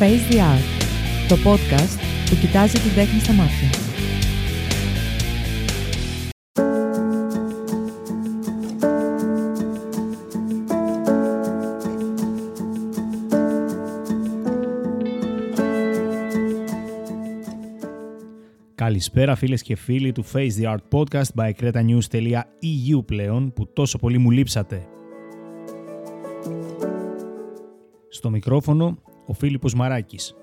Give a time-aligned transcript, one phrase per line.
[0.00, 0.66] Face the Art,
[1.28, 2.00] το podcast
[2.30, 3.68] που κοιτάζει την τέχνη στα μάτια.
[18.74, 24.18] Καλησπέρα φίλες και φίλοι του Face the Art Podcast by cretanews.eu πλέον που τόσο πολύ
[24.18, 24.86] μου λείψατε.
[28.08, 28.98] Στο μικρόφωνο
[29.30, 30.34] ο Φίλιππος Μαράκης.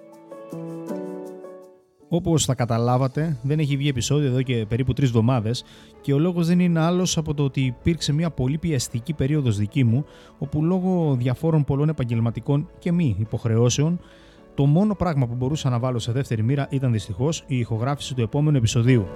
[2.09, 5.63] Όπως θα καταλάβατε, δεν έχει βγει επεισόδιο εδώ και περίπου τρεις εβδομάδες
[6.01, 9.83] και ο λόγος δεν είναι άλλος από το ότι υπήρξε μια πολύ πιεστική περίοδος δική
[9.83, 10.05] μου,
[10.37, 13.99] όπου λόγω διαφόρων πολλών επαγγελματικών και μη υποχρεώσεων,
[14.55, 18.21] το μόνο πράγμα που μπορούσα να βάλω σε δεύτερη μοίρα ήταν δυστυχώς η ηχογράφηση του
[18.21, 19.07] επόμενου επεισοδίου.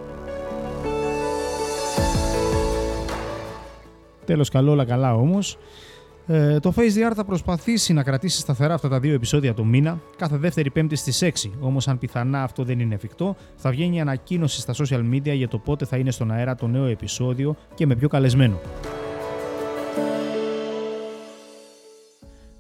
[4.26, 5.58] Τέλος καλό όλα καλά όμως,
[6.32, 9.64] ε, το Face the Art θα προσπαθήσει να κρατήσει σταθερά αυτά τα δύο επεισόδια το
[9.64, 11.52] μήνα, κάθε δεύτερη Πέμπτη στις 6.
[11.60, 15.48] Όμως, αν πιθανά αυτό δεν είναι εφικτό, θα βγαίνει η ανακοίνωση στα social media για
[15.48, 18.60] το πότε θα είναι στον αέρα το νέο επεισόδιο και με πιο καλεσμένο.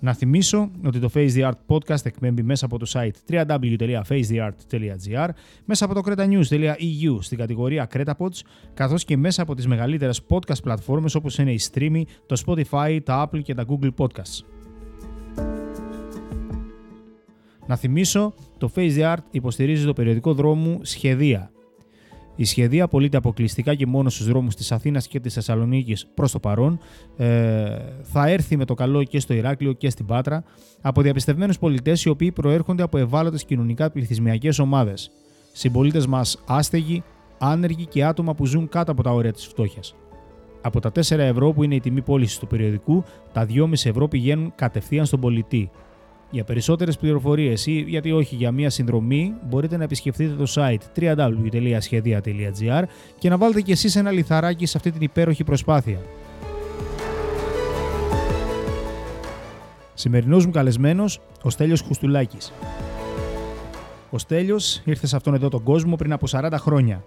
[0.03, 5.30] Να θυμίσω ότι το Face the Art podcast εκπέμπει μέσα από το site www.facetheart.gr,
[5.66, 8.39] μέσα από το cretanews.eu στην κατηγορία CretaPods,
[8.73, 13.30] καθώς και μέσα από τις μεγαλύτερες podcast πλατφόρμες όπως είναι η Streamy, το Spotify, τα
[13.30, 14.45] Apple και τα Google Podcasts.
[17.67, 21.52] Να θυμίσω, το Face the Art υποστηρίζει το περιοδικό δρόμου Σχεδία,
[22.35, 26.39] η σχεδία απολύτω αποκλειστικά και μόνο στους δρόμους της Αθήνας και της Θεσσαλονίκης προς το
[26.39, 26.79] παρόν.
[27.17, 30.43] Ε, θα έρθει με το καλό και στο Ηράκλειο και στην Πάτρα
[30.81, 35.11] από διαπιστευμένους πολιτές οι οποίοι προέρχονται από ευάλωτες κοινωνικά πληθυσμιακές ομάδες.
[35.52, 37.03] Συμπολίτες μας άστεγοι,
[37.39, 39.95] άνεργοι και άτομα που ζουν κάτω από τα όρια της φτώχειας.
[40.61, 44.53] Από τα 4 ευρώ που είναι η τιμή πώλησης του περιοδικού, τα 2,5 ευρώ πηγαίνουν
[44.55, 45.69] κατευθείαν στον πολιτή.
[46.31, 52.83] Για περισσότερες πληροφορίες ή γιατί όχι για μια συνδρομή μπορείτε να επισκεφτείτε το site www.schedia.gr
[53.19, 55.99] και να βάλετε κι εσείς ένα λιθαράκι σε αυτή την υπέροχη προσπάθεια.
[59.93, 62.53] Σημερινός μου καλεσμένος, ο Στέλιος Χουστουλάκης.
[64.09, 67.03] Ο Στέλιος ήρθε σε αυτόν εδώ τον κόσμο πριν από 40 χρόνια.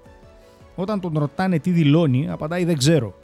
[0.74, 3.14] Όταν τον ρωτάνε τι δηλώνει, απαντάει δεν ξέρω.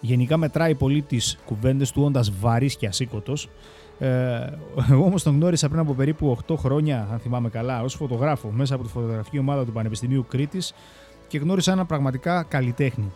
[0.00, 3.48] Γενικά μετράει πολύ τις κουβέντες του όντας βαρύς και ασήκωτος
[3.98, 4.46] ε,
[4.90, 8.74] εγώ όμως τον γνώρισα πριν από περίπου 8 χρόνια, αν θυμάμαι καλά, ως φωτογράφο μέσα
[8.74, 10.72] από τη φωτογραφική ομάδα του Πανεπιστημίου Κρήτης
[11.26, 13.12] και γνώρισα ένα πραγματικά καλλιτέχνη.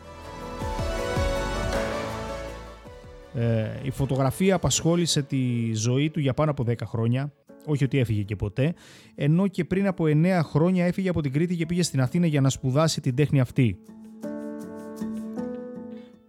[3.34, 7.32] Ε, η φωτογραφία απασχόλησε τη ζωή του για πάνω από 10 χρόνια,
[7.66, 8.74] όχι ότι έφυγε και ποτέ,
[9.14, 12.40] ενώ και πριν από 9 χρόνια έφυγε από την Κρήτη και πήγε στην Αθήνα για
[12.40, 13.78] να σπουδάσει την τέχνη αυτή.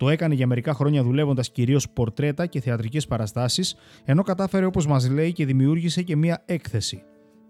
[0.01, 3.75] Το έκανε για μερικά χρόνια δουλεύοντας κυρίως πορτρέτα και θεατρικές παραστάσεις,
[4.05, 7.03] ενώ κατάφερε όπως μας λέει και δημιούργησε και μία έκθεση.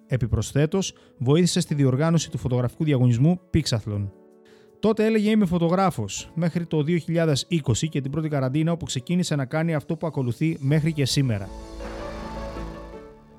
[0.07, 4.09] Επιπροσθέτως, βοήθησε στη διοργάνωση του φωτογραφικού διαγωνισμού Pixathlon.
[4.79, 9.73] Τότε έλεγε Είμαι φωτογράφος, μέχρι το 2020 και την πρώτη καραντίνα όπου ξεκίνησε να κάνει
[9.73, 11.49] αυτό που ακολουθεί μέχρι και σήμερα.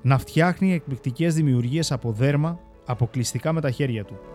[0.01, 4.32] Να φτιάχνει εκπληκτικές δημιουργίες από δέρμα αποκλειστικά με τα χέρια του.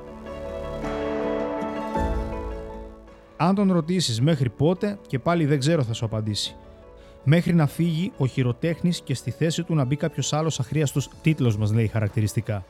[3.41, 6.56] Αν τον ρωτήσεις μέχρι πότε, και πάλι δεν ξέρω θα σου απαντήσει.
[7.25, 11.56] Μέχρι να φύγει ο χειροτέχνης και στη θέση του να μπει κάποιος άλλος αχρίαστος τίτλος,
[11.56, 12.65] μας λέει χαρακτηριστικά.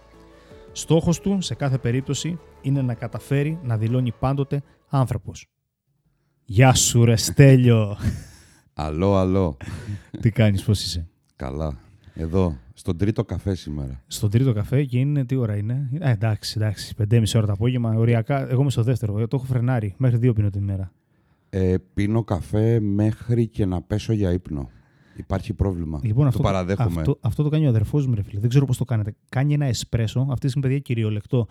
[0.72, 5.46] Στόχος του, σε κάθε περίπτωση, είναι να καταφέρει να δηλώνει πάντοτε άνθρωπος.
[6.44, 7.96] Γεια σου, ρε Στέλιο.
[8.74, 9.56] Αλό, αλό.
[10.20, 11.78] Τι κάνεις, πώς είσαι; Καλά.
[12.14, 14.02] Εδώ, στον τρίτο καφέ σήμερα.
[14.06, 17.94] Στον τρίτο καφέ και είναι, τι ώρα είναι; Ε, εντάξει, εντάξει, πεντέμιση ώρα το απόγευμα.
[17.94, 19.28] Οριακά, εγώ είμαι στο δεύτερο.
[19.28, 19.94] Το έχω φρενάρει.
[19.96, 20.92] Μέχρι δύο πίνω την ημέρα.
[21.50, 24.70] Ε, πίνω καφέ μέχρι και να πέσω για ύπνο.
[25.16, 26.00] Υπάρχει πρόβλημα.
[26.02, 27.00] Λοιπόν, το αυτό, παραδέχομαι.
[27.00, 28.40] Αυτό, αυτό το κάνει ο αδερφός μου, ρε φίλε.
[28.40, 29.14] Δεν ξέρω πώς το κάνετε.
[29.28, 30.20] Κάνει ένα εσπρέσο.
[30.20, 31.46] Αυτή τη στιγμή, παιδιά, κυριολεκτό.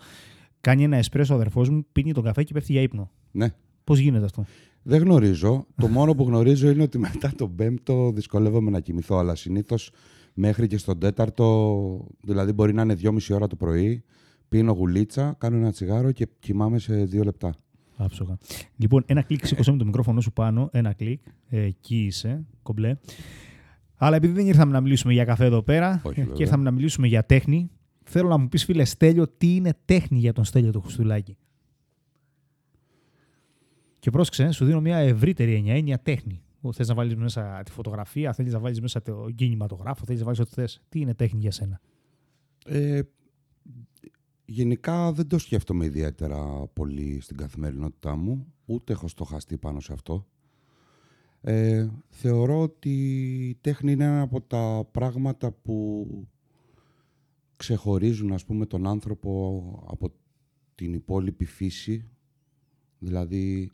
[0.60, 3.10] Κάνει ένα εσπρέσο ο αδερφός μου, πίνει τον καφέ και πέφτει για ύπνο.
[3.30, 3.48] Ναι.
[3.84, 4.44] Πώς γίνεται αυτό;
[4.82, 5.66] Δεν γνωρίζω.
[5.76, 9.16] το μόνο που γνωρίζω είναι ότι μετά τον Πέμπτο δυσκολεύομαι να κοιμηθώ.
[9.18, 9.90] Αλλά συνήθως
[10.38, 14.04] μέχρι και στον τέταρτο, δηλαδή μπορεί να είναι δυόμιση ώρα το πρωί,
[14.48, 17.54] πίνω γουλίτσα, κάνω ένα τσιγάρο και κοιμάμαι σε δύο λεπτά.
[17.96, 18.38] Άψογα.
[18.76, 22.96] Λοιπόν, ένα κλικ, σήκωσε με το μικρόφωνο σου πάνω, ένα κλικ, ε, εκεί είσαι, κομπλέ.
[23.96, 27.06] Αλλά επειδή δεν ήρθαμε να μιλήσουμε για καφέ εδώ πέρα Όχι, και ήρθαμε να μιλήσουμε
[27.06, 27.70] για τέχνη,
[28.04, 31.36] θέλω να μου πεις φίλε Στέλιο, τι είναι τέχνη για τον Στέλιο το Χουστουλάκη.
[33.98, 36.42] Και πρόσεξε, σου δίνω μια ευρύτερη έννοια, έννοια τέχνη.
[36.72, 40.40] Θες να βάλεις μέσα τη φωτογραφία, θέλεις να βάλεις μέσα το κινηματογράφο, θέλεις να βάλεις
[40.40, 40.82] ό,τι θες.
[40.88, 41.80] Τι είναι τέχνη για σένα;
[42.64, 43.00] Ε,
[44.44, 50.26] γενικά δεν το σκέφτομαι ιδιαίτερα πολύ στην καθημερινότητά μου, ούτε έχω στοχαστεί πάνω σε αυτό.
[51.40, 52.90] Ε, θεωρώ ότι
[53.48, 56.06] η τέχνη είναι ένα από τα πράγματα που
[57.56, 60.12] ξεχωρίζουν ας πούμε τον άνθρωπο από
[60.74, 62.08] την υπόλοιπη φύση.
[62.98, 63.70] Δηλαδή,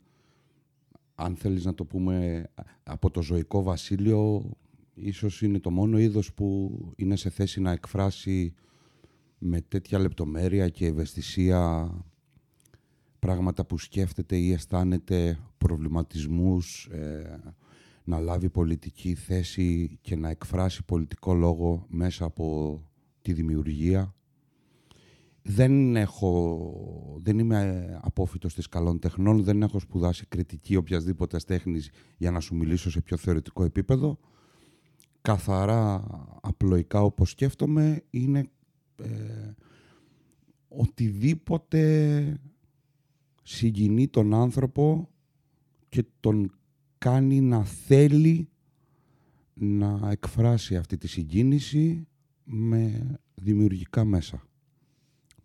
[1.15, 2.45] αν θέλεις να το πούμε
[2.83, 4.51] από το ζωικό βασίλειο,
[4.93, 8.53] ίσως είναι το μόνο είδος που είναι σε θέση να εκφράσει
[9.37, 11.91] με τέτοια λεπτομέρεια και ευαισθησία
[13.19, 17.39] πράγματα που σκέφτεται ή αισθάνεται προβληματισμούς, ε,
[18.03, 22.81] να λάβει πολιτική θέση και να εκφράσει πολιτικό λόγο μέσα από
[23.21, 24.15] τη δημιουργία.
[25.47, 32.31] Δεν, έχω, δεν είμαι απόφυτος της καλών τεχνών, δεν έχω σπουδάσει κριτική οποιασδήποτε τέχνης για
[32.31, 34.19] να σου μιλήσω σε πιο θεωρητικό επίπεδο.
[35.21, 36.03] Καθαρά
[36.41, 38.49] απλοϊκά όπως σκέφτομαι είναι
[39.03, 39.09] ε,
[40.67, 42.39] οτιδήποτε
[43.43, 45.09] συγκινεί τον άνθρωπο
[45.89, 46.51] και τον
[46.97, 48.49] κάνει να θέλει
[49.53, 52.07] να εκφράσει αυτή τη συγκίνηση
[52.43, 53.05] με
[53.35, 54.43] δημιουργικά μέσα.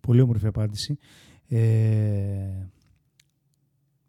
[0.01, 0.97] Πολύ όμορφη απάντηση.
[1.47, 2.67] Ε,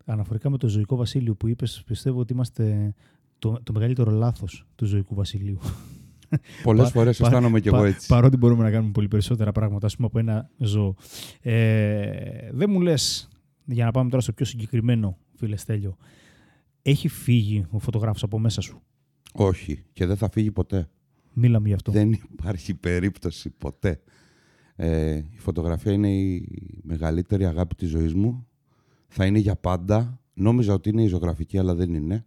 [0.05, 2.95] αναφορικά με το ζωικό βασίλειο που είπες, πιστεύω ότι είμαστε
[3.39, 5.59] το, το μεγαλύτερο λάθος του ζωικού βασιλείου.
[6.63, 8.07] Πολλές φορές αισθάνομαι κι εγώ έτσι.
[8.07, 10.95] Παρότι μπορούμε να κάνουμε πολύ περισσότερα πράγματα, ας πούμε, από ένα ζώο.
[11.41, 13.29] Ε, δεν μου λες,
[13.65, 15.97] για να πάμε τώρα στο πιο συγκεκριμένο, φίλε Στέλιο,
[16.83, 18.83] έχει φύγει ο φωτογράφος από μέσα σου;
[19.33, 20.89] Όχι, και δεν θα φύγει ποτέ.
[21.33, 21.93] Μίλαμε γι' αυτό.
[21.93, 24.01] Δεν υπάρχει περίπτωση ποτέ.
[24.77, 26.49] Ε, η φωτογραφία είναι η
[26.83, 28.47] μεγαλύτερη αγάπη της ζωής μου.
[29.09, 30.21] Θα είναι για πάντα.
[30.35, 32.25] Νόμιζα ότι είναι η ζωγραφική, αλλά δεν είναι.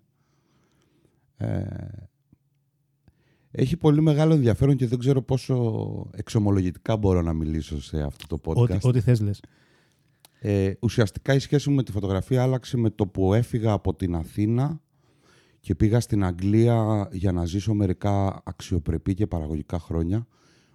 [1.38, 1.66] Ε,
[3.52, 8.52] έχει πολύ μεγάλο ενδιαφέρον και δεν ξέρω πόσο εξομολογητικά μπορώ να μιλήσω σε αυτό το
[8.52, 8.76] podcast.
[8.76, 9.42] Ό,τι, ό,τι θες λες.
[10.40, 14.16] Ε, ουσιαστικά η σχέση μου με τη φωτογραφία άλλαξε με το που έφυγα από την
[14.16, 14.82] Αθήνα
[15.60, 20.28] και πήγα στην Αγγλία για να ζήσω μερικά αξιοπρεπή και παραγωγικά χρόνια.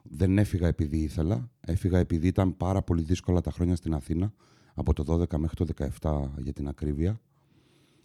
[0.02, 1.50] Δεν έφυγα επειδή ήθελα.
[1.60, 4.32] Έφυγα επειδή ήταν πάρα πολύ δύσκολα τα χρόνια στην Αθήνα,
[4.74, 5.66] από το 12 μέχρι το
[6.00, 7.20] 17 για την ακρίβεια.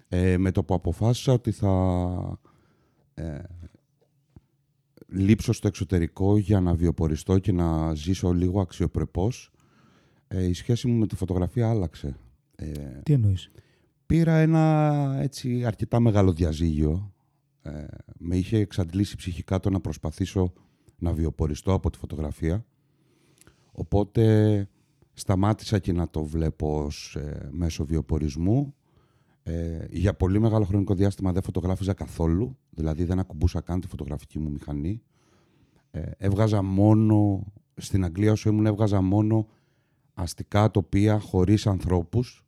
[0.08, 2.40] Ε, με το που αποφάσισα ότι θα
[3.14, 3.40] ε,
[5.08, 9.52] λείψω στο εξωτερικό για να βιοποριστώ και να ζήσω λίγο αξιοπρεπώς,
[10.28, 12.16] ε, η σχέση μου με τη φωτογραφία άλλαξε.
[12.56, 12.72] Ε,
[13.04, 13.52] Τι εννοείς;
[14.06, 17.14] Πήρα ένα έτσι αρκετά μεγάλο διαζύγιο.
[17.62, 17.86] Ε,
[18.18, 20.54] με είχε εξαντλήσει ψυχικά το να προσπαθήσω
[20.98, 22.66] να βιοποριστώ από τη φωτογραφία.
[23.72, 24.68] Οπότε
[25.14, 28.76] σταμάτησα και να το βλέπω ως ε, μέσω βιοπορισμού.
[29.44, 34.40] Ε, για πολύ μεγάλο χρονικό διάστημα δεν φωτογράφιζα καθόλου, δηλαδή δεν ακουμπούσα καν τη φωτογραφική
[34.40, 35.02] μου μηχανή.
[35.92, 37.44] Ε, έβγαζα μόνο,
[37.76, 39.48] στην Αγγλία όσο ήμουν έβγαζα μόνο
[40.14, 42.46] αστικά τοπία χωρίς ανθρώπους,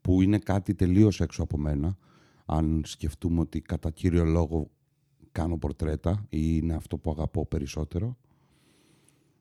[0.00, 1.96] που είναι κάτι τελείως έξω από μένα,
[2.46, 4.70] αν σκεφτούμε ότι κατά κύριο λόγο
[5.36, 8.16] κάνω πορτρέτα ή είναι αυτό που αγαπώ περισσότερο.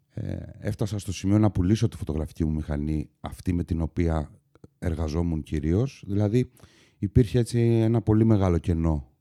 [0.09, 4.31] Ε, έφτασα στο σημείο να πουλήσω τη φωτογραφική μου μηχανή, αυτή με την οποία
[4.79, 6.03] εργαζόμουν κυρίως.
[6.07, 6.51] Δηλαδή,
[6.97, 9.11] υπήρχε έτσι ένα πολύ μεγάλο κενό.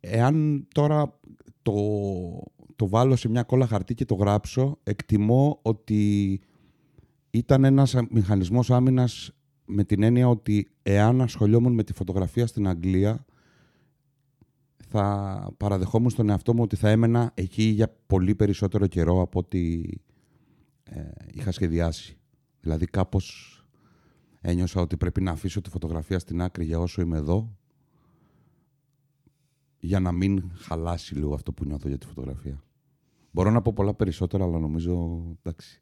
[0.00, 1.20] Εάν τώρα
[1.62, 1.74] το,
[2.76, 6.40] το βάλω σε μια κόλλα χαρτί και το γράψω, εκτιμώ ότι
[7.30, 9.32] ήταν ένας μηχανισμός άμυνας
[9.64, 13.26] με την έννοια ότι εάν ασχολιόμουν με τη φωτογραφία στην Αγγλία,
[14.90, 19.82] θα παραδεχόμουν στον εαυτό μου ότι θα έμενα εκεί για πολύ περισσότερο καιρό από ό,τι
[20.84, 21.00] ε,
[21.32, 22.18] είχα σχεδιάσει.
[22.60, 23.52] Δηλαδή κάπως
[24.40, 27.56] ένιωσα ότι πρέπει να αφήσω τη φωτογραφία στην άκρη για όσο είμαι εδώ
[29.80, 32.62] για να μην χαλάσει λίγο αυτό που νιώθω για τη φωτογραφία.
[33.30, 35.80] Μπορώ να πω πολλά περισσότερα, αλλά νομίζω εντάξει.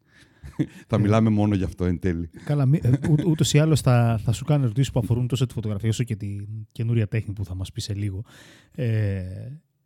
[0.87, 0.99] Θα ε.
[0.99, 2.29] μιλάμε μόνο γι' αυτό εν τέλει.
[2.45, 2.91] Καλά, ε,
[3.25, 6.15] ούτως ή άλλως θα, θα σου κάνω ερωτήσεις που αφορούν τόσο τη φωτογραφία όσο και
[6.15, 6.35] τη
[6.71, 8.23] καινούρια τέχνη που θα μας πεις σε λίγο.
[8.71, 9.21] Ε,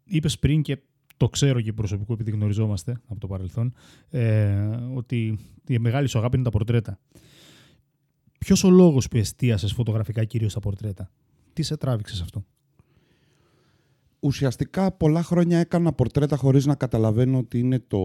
[0.03, 0.77] Είπες πριν και
[1.17, 3.73] το ξέρω και προσωπικό επειδή γνωριζόμαστε από το παρελθόν,
[4.09, 4.53] ε,
[4.93, 6.99] ότι η μεγάλη σου αγάπη είναι τα πορτρέτα.
[8.39, 11.11] Ποιος ο λόγος που εστίασες φωτογραφικά κυρίως στα πορτρέτα,
[11.53, 12.45] Τι σε τράβηξε αυτό;
[14.23, 17.99] Ουσιαστικά πολλά χρόνια έκανα πορτρέτα χωρίς να καταλαβαίνω ότι είναι το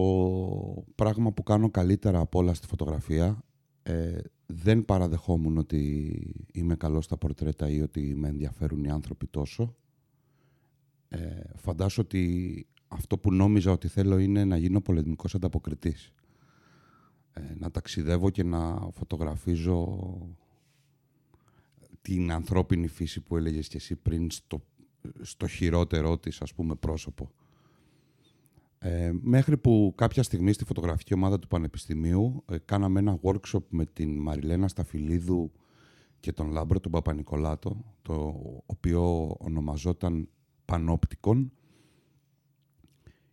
[0.95, 3.43] πράγμα που κάνω καλύτερα από όλα στη φωτογραφία.
[3.83, 9.75] Ε, δεν παραδεχόμουν ότι είμαι καλός στα πορτρέτα ή ότι με ενδιαφέρουν οι άνθρωποι τόσο.
[11.09, 16.13] Ε, φαντάσω ότι αυτό που νόμιζα ότι θέλω είναι να γίνω πολεμικός ανταποκριτής.
[17.33, 19.97] Ε, να ταξιδεύω και να φωτογραφίζω
[22.01, 24.61] την ανθρώπινη φύση που έλεγες και εσύ πριν στο
[25.21, 27.31] στο χειρότερό της, ας πούμε, πρόσωπο.
[28.79, 33.85] Ε, μέχρι που κάποια στιγμή στη φωτογραφική ομάδα του Πανεπιστημίου ε, κάναμε ένα workshop με
[33.85, 35.51] την Μαριλένα Σταφυλίδου
[36.19, 38.35] και τον Λάμπρο τον Παπα-Νικολάτο, το
[38.65, 40.29] οποίο ονομαζόταν
[40.65, 41.51] Πανόπτικον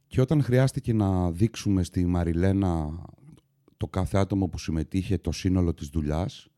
[0.06, 3.02] Και όταν χρειάστηκε να δείξουμε στη Μαριλένα
[3.76, 6.48] το κάθε άτομο που συμμετείχε το σύνολο της δουλειάς,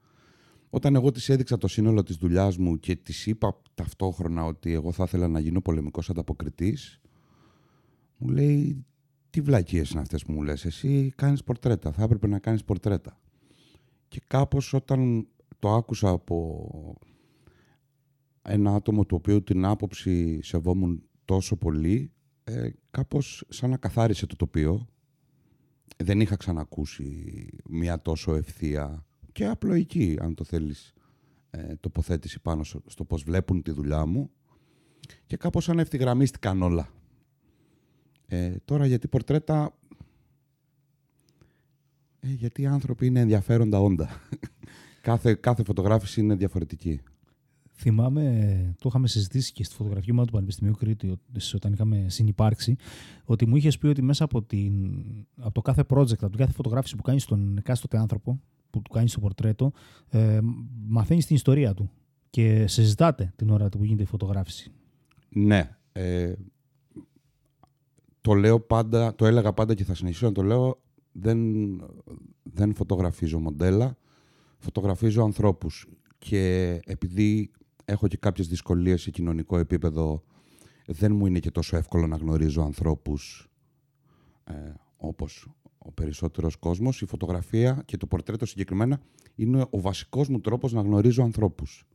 [0.77, 4.93] όταν εγώ της έδειξα το σύνολο της δουλειάς μου και της είπα ταυτόχρονα ότι εγώ
[4.93, 7.01] θα ήθελα να γίνω πολεμικός ανταποκριτής,
[8.17, 8.85] μου λέει
[9.31, 13.21] τι βλακίες είναι αυτές που μου λες, εσύ κάνεις πορτρέτα, θα έπρεπε να κάνεις πορτρέτα.
[14.09, 15.29] Και κάπως όταν
[15.59, 16.97] το άκουσα από
[18.43, 22.13] ένα άτομο το οποίο την άποψη σεβόμουν τόσο πολύ,
[22.45, 24.87] ε, κάπως σαν να καθάρισε το τοπίο.
[25.97, 29.06] Δεν είχα ξανακούσει μια τόσο ευθεία
[29.37, 30.95] και απλοϊκή, αν το θέλεις,
[31.51, 34.31] ε, τοποθέτηση πάνω στο πώς βλέπουν τη δουλειά μου
[35.27, 36.89] και κάπως σαν ευθυγραμμίστηκαν όλα.
[38.27, 39.79] Ε, τώρα γιατί πορτρέτα...
[42.21, 44.09] Ε, γιατί οι άνθρωποι είναι ενδιαφέροντα όντα.
[45.09, 47.01] κάθε, κάθε φωτογράφηση είναι διαφορετική.
[47.73, 51.21] Θυμάμαι, το είχαμε συζητήσει και στη φωτογραφία του Πανεπιστημίου Κρήτη,
[51.55, 52.77] όταν είχαμε συνεπάρξει,
[53.25, 55.05] ότι μου είχες πει ότι μέσα από, την,
[55.37, 58.91] από το κάθε project, από την κάθε φωτογράφηση που κάνεις στον εκάστοτε άνθρωπο, που του
[58.91, 59.73] κάνεις το πορτρέτο,
[60.09, 60.39] ε,
[60.87, 61.91] μαθαίνεις την ιστορία του
[62.31, 64.73] και συζητάτε την ώρα που γίνεται η φωτογράφηση.
[65.29, 65.77] Ναι.
[65.93, 66.35] Ε,
[68.21, 70.81] το λέω πάντα, το έλεγα πάντα και θα συνεχίσω να το λέω,
[71.13, 71.39] δεν,
[72.43, 73.97] δεν φωτογραφίζω μοντέλα,
[74.59, 75.87] φωτογραφίζω ανθρώπους.
[76.19, 77.51] Και επειδή
[77.85, 80.23] έχω και κάποιες δυσκολίες σε κοινωνικό επίπεδο,
[80.87, 83.49] δεν μου είναι και τόσο εύκολο να γνωρίζω ανθρώπους
[84.45, 84.55] ε,
[84.97, 85.49] όπως
[85.87, 87.01] ο περισσότερος κόσμος.
[87.01, 89.01] Η φωτογραφία και το πορτρέτο συγκεκριμένα
[89.35, 91.87] είναι ο βασικός μου τρόπος να γνωρίζω ανθρώπους.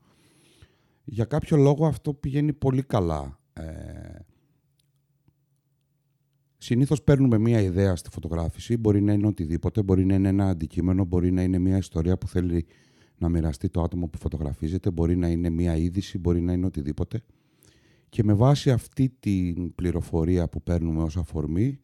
[1.03, 3.39] Για κάποιο λόγο αυτό πηγαίνει πολύ καλά.
[3.53, 3.63] Ε,
[6.57, 11.05] συνήθως παίρνουμε μία ιδέα στη φωτογράφηση, μπορεί να είναι οτιδήποτε, μπορεί να είναι ένα αντικείμενο,
[11.05, 12.65] μπορεί να είναι μία ιστορία που θέλει
[13.17, 17.24] να μοιραστεί το άτομο που φωτογραφίζεται, μπορεί να είναι μία είδηση, μπορεί να είναι οτιδήποτε.
[18.10, 21.79] Και με βάση αυτή την πληροφορία που παίρνουμε ως αφορμή,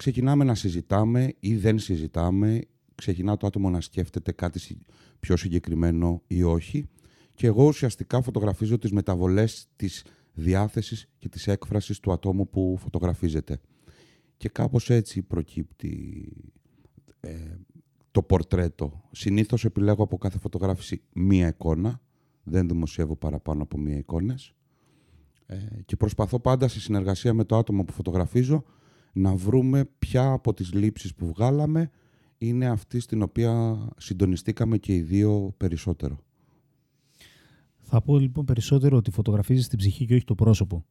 [0.00, 2.60] ξεκινάμε να συζητάμε ή δεν συζητάμε,
[2.94, 4.78] ξεκινά το άτομο να σκέφτεται κάτι
[5.20, 6.88] πιο συγκεκριμένο ή όχι.
[7.34, 13.60] Και εγώ ουσιαστικά φωτογραφίζω τις μεταβολές της διάθεσης και της έκφρασης του ατόμου που φωτογραφίζεται.
[14.36, 16.32] Και κάπως έτσι προκύπτει
[17.20, 17.56] ε,
[18.10, 19.02] το πορτρέτο.
[19.10, 22.00] Συνήθως επιλέγω από κάθε φωτογράφηση μία εικόνα.
[22.42, 24.54] Δεν δημοσιεύω παραπάνω από μία εικόνες.
[25.46, 28.64] Ε, και προσπαθώ πάντα σε συνεργασία με το άτομο που φωτογραφίζω
[29.12, 31.90] να βρούμε ποια από τις λήψεις που βγάλαμε
[32.38, 36.18] είναι αυτή στην οποία συντονιστήκαμε και οι δύο περισσότερο.
[37.80, 40.84] Θα πω λοιπόν περισσότερο ότι φωτογραφίζεις την ψυχή και όχι το πρόσωπο.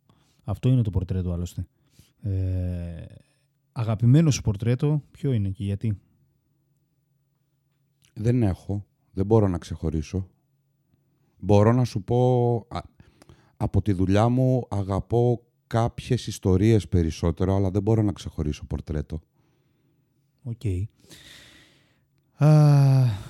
[0.44, 1.68] Αυτό είναι το πορτρέτο άλλωστε.
[2.22, 3.06] Ε,
[3.72, 6.00] αγαπημένο σου πορτρέτο ποιο είναι και γιατί;
[8.14, 8.86] Δεν έχω.
[9.14, 10.28] Δεν μπορώ να ξεχωρίσω.
[11.40, 12.68] Μπορώ να σου πω,
[13.58, 19.22] από τη δουλειά μου αγαπώ κάποιες ιστορίες περισσότερο, αλλά δεν μπορώ να ξεχωρίσω πορτρέτο.
[20.44, 20.62] Οκ.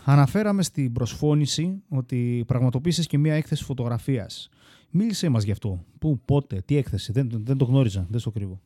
[0.06, 4.50] αναφέραμε στην προσφώνηση ότι πραγματοποίησες και μία έκθεση φωτογραφίας.
[4.90, 5.86] Μίλησέ μας γι' αυτό.
[6.00, 7.12] Πού, πότε, τι έκθεση.
[7.12, 8.62] Δεν, δεν το γνώριζα, δεν στο κρύβω.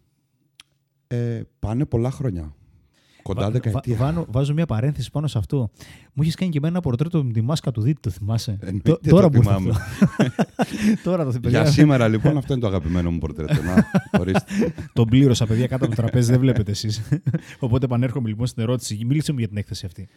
[1.07, 2.55] Ε, πάνε πολλά χρόνια.
[3.23, 3.95] Κοντά δεκαετία.
[3.95, 5.69] Βα, βάζω μια παρένθεση πάνω σε αυτό.
[6.13, 8.97] Μου έχεις κάνει και εμένα ένα πορτρέτο με τη μάσκα του Δίτη, το θυμάσαι; Εννοείται,
[9.09, 9.73] τώρα το θυμάμαι.
[11.03, 11.49] τώρα το θυμάμαι.
[11.49, 13.53] Για σήμερα λοιπόν αυτό είναι το αγαπημένο μου πορτρέτο.
[13.63, 13.85] Να,
[14.93, 17.01] Τον πλήρωσα, παιδιά, κάτω από το τραπέζι, δεν βλέπετε εσείς.
[17.59, 19.05] Οπότε επανέρχομαι λοιπόν στην ερώτηση.
[19.05, 20.07] Μίλησε μου για την έκθεση αυτή.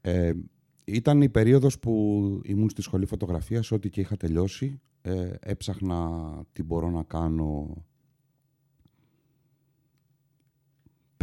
[0.00, 0.32] Ε,
[0.84, 1.92] ήταν η περίοδος που
[2.44, 4.80] ήμουν στη σχολή φωτογραφίας, ό,τι και είχα τελειώσει.
[5.02, 6.10] Ε, έψαχνα
[6.52, 7.84] τι μπορώ να κάνω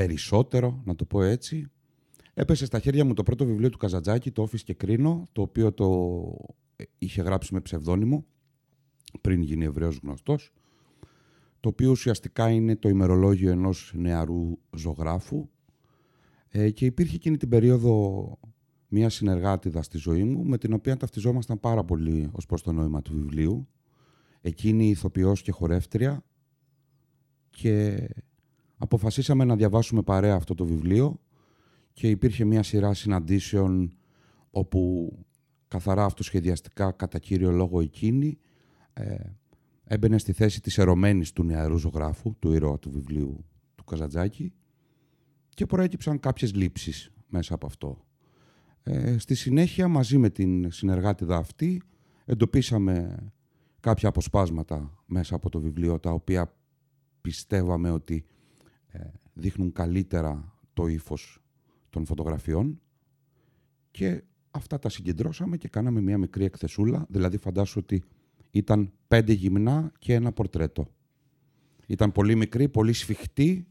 [0.05, 1.67] περισσότερο, να το πω έτσι.
[2.33, 5.73] Έπεσε στα χέρια μου το πρώτο βιβλίο του Καζατζάκη, το Όφης και Κρίνο, το οποίο
[5.73, 5.87] το
[6.75, 8.25] ε, είχε γράψει με ψευδόνυμο,
[9.21, 10.53] πριν γίνει Εβραίος γνωστός,
[11.59, 15.49] το οποίο ουσιαστικά είναι το ημερολόγιο ενός νεαρού ζωγράφου
[16.49, 18.39] ε, και υπήρχε εκείνη την περίοδο
[18.87, 23.01] μία συνεργάτηδα στη ζωή μου, με την οποία ταυτιζόμασταν πάρα πολύ ως προς το νόημα
[23.01, 23.67] του βιβλίου.
[24.41, 26.23] Εκείνη ηθοποιός και χορεύτρια
[27.49, 28.07] και
[28.81, 31.19] αποφασίσαμε να διαβάσουμε παρέα αυτό το βιβλίο
[31.93, 33.97] και υπήρχε μια σειρά συναντήσεων
[34.51, 35.11] όπου
[35.67, 38.37] καθαρά αυτοσχεδιαστικά κατά κύριο λόγο εκείνη
[38.93, 39.15] ε,
[39.83, 43.45] έμπαινε στη θέση της ερωμένης του νεαρού ζωγράφου, του ήρωα του βιβλίου
[43.75, 44.53] του Καζατζάκη
[45.49, 48.05] και προέκυψαν κάποιες λήψεις μέσα από αυτό.
[48.83, 51.81] Ε, στη συνέχεια μαζί με την συνεργάτηδα αυτή
[52.25, 53.17] εντοπίσαμε
[53.79, 56.53] κάποια αποσπάσματα μέσα από το βιβλίο τα οποία
[57.21, 58.30] πιστεύαμε ότι ε,
[59.33, 61.41] δείχνουν καλύτερα το ύφος
[61.89, 62.81] των φωτογραφιών
[63.91, 68.03] και αυτά τα συγκεντρώσαμε και κάναμε μια μικρή εκθεσούλα, δηλαδή φαντάσου ότι
[68.51, 70.87] ήταν πέντε γυμνά και ένα πορτρέτο.
[71.87, 73.67] Ήταν πολύ μικρή, πολύ σφιχτή,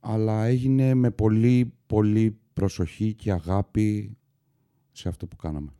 [0.00, 4.16] αλλά έγινε με πολύ, πολύ προσοχή και αγάπη
[4.92, 5.70] σε αυτό που κάναμε.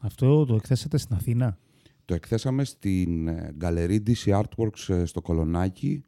[0.00, 1.58] Αυτό το εκθέσατε στην Αθήνα;
[2.04, 6.04] Το εκθέσαμε στην ε, γκαλερί DC Artworks ε, στο Κολονάκι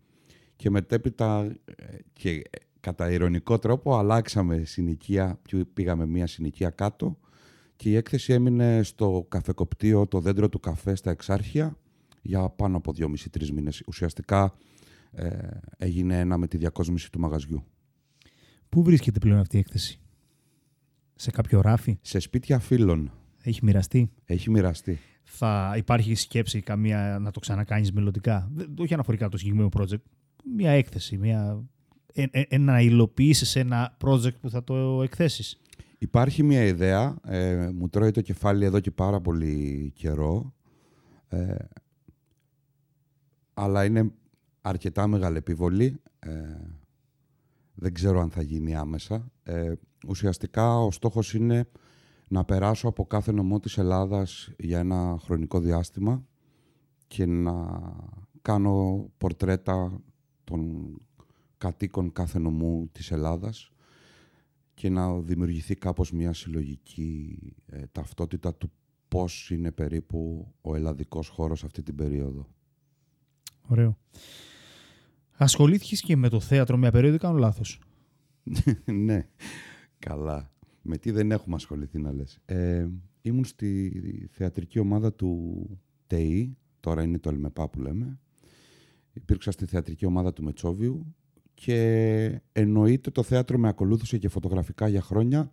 [0.60, 2.42] και μετέπειτα ε, και
[2.80, 5.40] κατά ηρωνικό τρόπο αλλάξαμε συνοικία,
[5.74, 7.18] πήγαμε μία συνοικία κάτω
[7.76, 11.76] και η έκθεση έμεινε στο καφεκοπτίο το δέντρο του καφέ στα Εξάρχεια
[12.22, 13.82] για πάνω από δυόμιση-τρεις μήνες.
[13.86, 14.54] Ουσιαστικά
[15.76, 17.64] έγινε ένα με τη διακόσμηση του μαγαζιού.
[18.68, 20.00] Πού βρίσκεται πλέον αυτή η έκθεση;
[21.14, 23.12] Σε κάποιο ράφι; Σε σπίτια φίλων.
[23.42, 24.98] Έχει μοιραστεί; Έχει μοιραστεί
[25.32, 30.02] θα υπάρχει σκέψη καμία να το ξανακάνεις μελλοντικά; Όχι αναφορικά το συγκεκριμένο project.
[30.44, 31.64] Μια έκθεση, μια,
[32.12, 35.60] ε, ε, ε, να υλοποιήσεις ένα project που θα το εκθέσεις.
[35.98, 40.54] Υπάρχει μια ιδέα, ε, μου τρώει το κεφάλι εδώ και πάρα πολύ καιρό,
[41.28, 41.54] ε,
[43.54, 44.12] αλλά είναι
[44.60, 46.00] αρκετά μεγάλη επιβολή.
[46.18, 46.30] Ε,
[47.74, 49.32] δεν ξέρω αν θα γίνει άμεσα.
[50.08, 51.68] ουσιαστικά ο στόχος είναι
[52.28, 56.24] να περάσω από κάθε νομό της Ελλάδας για ένα χρονικό διάστημα
[57.06, 57.80] και να
[58.42, 60.00] κάνω πορτρέτα
[60.50, 60.96] των
[61.58, 63.72] κατοίκων κάθε νομού της Ελλάδας
[64.74, 68.70] και να δημιουργηθεί κάπως μια συλλογική ε, ταυτότητα του
[69.08, 72.48] πώς είναι περίπου ο ελλαδικός χώρος αυτή την περίοδο.
[73.66, 73.98] Ωραίο.
[75.36, 77.80] Ασχολήθηκες και με το θέατρο μια περίοδο ή κάνω λάθος;
[79.06, 79.28] ναι,
[79.98, 80.52] καλά.
[80.82, 82.38] Με τι δεν έχουμε ασχοληθεί να λες.
[82.44, 82.88] Ε,
[83.22, 88.18] ήμουν στη θεατρική ομάδα του ΤΕΙ, τώρα είναι το ΕΛΜΕΠΑ που λέμε.
[89.12, 91.14] Υπήρξα στη θεατρική ομάδα του Μετσόβιου
[91.54, 95.52] και εννοείται το θέατρο με ακολούθησε και φωτογραφικά για χρόνια.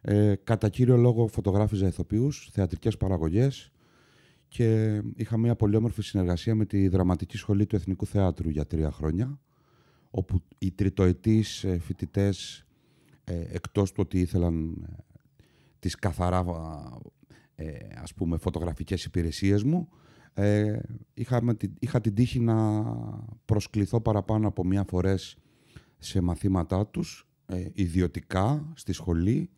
[0.00, 3.72] Ε, κατά κύριο λόγο φωτογράφιζα ηθοποιούς, θεατρικές παραγωγές
[4.48, 8.90] και είχα μια πολύ όμορφη συνεργασία με τη Δραματική Σχολή του Εθνικού Θεάτρου για τρία
[8.90, 9.40] χρόνια
[10.10, 12.66] όπου οι τριτοετής ε, φοιτητές
[13.24, 14.96] ε, εκτός του ότι ήθελαν ε,
[15.78, 16.44] τις καθαρά
[17.54, 19.88] ε, ας πούμε φωτογραφικές υπηρεσίες μου
[20.38, 20.78] ε,
[21.14, 21.42] είχα,
[21.78, 22.84] είχα την τύχη να
[23.44, 25.36] προσκληθώ παραπάνω από μία φορές
[25.98, 29.50] σε μαθήματά τους ε, ιδιωτικά στη σχολή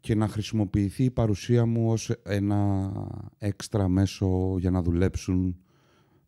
[0.00, 2.92] και να χρησιμοποιηθεί η παρουσία μου ως ένα
[3.38, 5.56] έξτρα μέσο για να δουλέψουν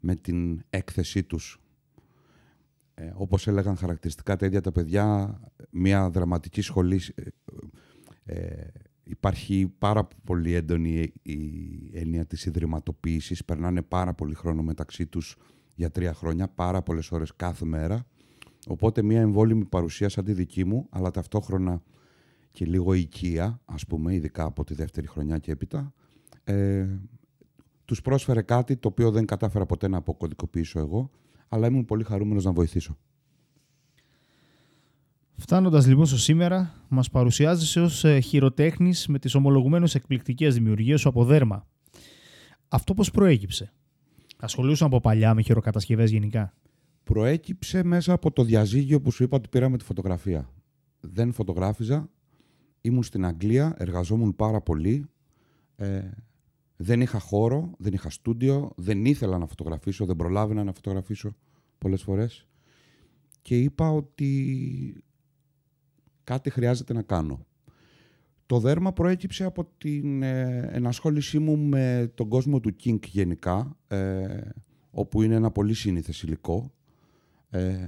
[0.00, 1.60] με την έκθεσή τους.
[2.94, 7.24] Ε, όπως έλεγαν χαρακτηριστικά τα ίδια τα παιδιά, μια δραματική σχολή ε,
[8.24, 8.68] ε,
[9.04, 11.40] υπάρχει πάρα πολύ έντονη η
[11.92, 13.44] έννοια της ιδρυματοποίησης.
[13.44, 15.36] Περνάνε πάρα πολύ χρόνο μεταξύ τους
[15.74, 18.06] για τρία χρόνια, πάρα πολλές ώρες κάθε μέρα.
[18.66, 21.82] Οπότε μια εμβόλυμη παρουσία σαν τη δική μου, αλλά ταυτόχρονα
[22.50, 25.92] και λίγο οικία, ας πούμε, ειδικά από τη δεύτερη χρονιά και έπειτα,
[26.44, 26.86] ε,
[27.84, 31.10] τους πρόσφερε κάτι το οποίο δεν κατάφερα ποτέ να αποκωδικοποιήσω εγώ,
[31.48, 32.98] αλλά ήμουν πολύ χαρούμενος να βοηθήσω.
[35.36, 41.08] Φτάνοντας λοιπόν στο σήμερα, μας παρουσιάζεσαι ως ε, χειροτέχνης με τις ομολογουμένως εκπληκτικές δημιουργίες σου
[41.08, 41.66] από δέρμα.
[42.68, 43.72] Αυτό πώς προέκυψε,
[44.36, 46.54] Ασχολούσαν από παλιά με χειροκατασκευές γενικά;
[47.04, 50.50] Προέκυψε μέσα από το διαζύγιο που σου είπα ότι πήραμε τη φωτογραφία.
[51.00, 52.10] Δεν φωτογράφιζα.
[52.80, 55.06] Ήμουν στην Αγγλία, εργαζόμουν πάρα πολύ.
[55.76, 56.10] Ε,
[56.76, 61.34] δεν είχα χώρο, δεν είχα στούντιο, δεν ήθελα να φωτογραφίσω, δεν προλάβαινα να φωτογραφίσω
[61.78, 62.46] πολλές φορές.
[63.42, 65.04] Και είπα ότι
[66.24, 67.46] κάτι χρειάζεται να κάνω.
[68.46, 74.40] Το δέρμα προέκυψε από την ε, ενασχόλησή μου με τον κόσμο του Kink γενικά, ε,
[74.90, 76.74] όπου είναι ένα πολύ σύνηθες υλικό.
[77.50, 77.86] Ε,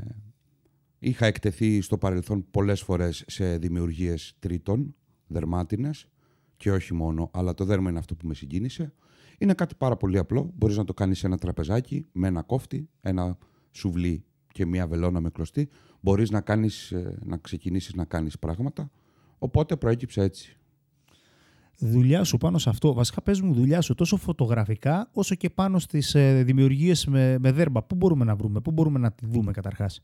[0.98, 4.94] είχα εκτεθεί στο παρελθόν πολλές φορές σε δημιουργίες τρίτων,
[5.26, 6.08] δερμάτινες,
[6.56, 8.94] και όχι μόνο, αλλά το δέρμα είναι αυτό που με συγκίνησε.
[9.38, 10.52] Είναι κάτι πάρα πολύ απλό.
[10.54, 13.38] Μπορείς να το κάνεις σε ένα τραπεζάκι με ένα κόφτη, ένα
[13.70, 15.68] σουβλί και μία βελόνα με κλωστή.
[16.00, 18.90] Μπορείς να, κάνεις, ε, να ξεκινήσεις να κάνεις πράγματα.
[19.38, 20.56] Οπότε προέκυψε έτσι.
[21.78, 25.78] Δουλειά σου πάνω σε αυτό, βασικά πες μου δουλειά σου τόσο φωτογραφικά όσο και πάνω
[25.78, 27.82] στις ε, δημιουργίες με, με δέρμα.
[27.82, 30.02] Πού μπορούμε να βρούμε, πού μπορούμε να τη δούμε καταρχάς;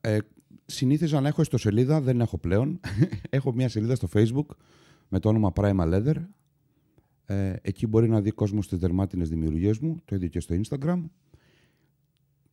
[0.00, 0.18] Ε,
[0.66, 2.80] συνήθιζα να έχω ιστοσελίδα, δεν έχω πλέον.
[3.30, 4.56] έχω μια σελίδα στο facebook
[5.08, 6.16] με το όνομα Prima Leather.
[7.24, 11.02] Ε, εκεί μπορεί να δει κόσμος στις δερμάτινες δημιουργίες μου, το ίδιο και στο Instagram.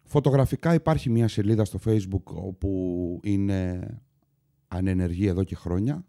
[0.09, 3.87] Φωτογραφικά υπάρχει μια σελίδα στο Facebook όπου είναι
[4.67, 6.05] ανενεργή εδώ και χρόνια.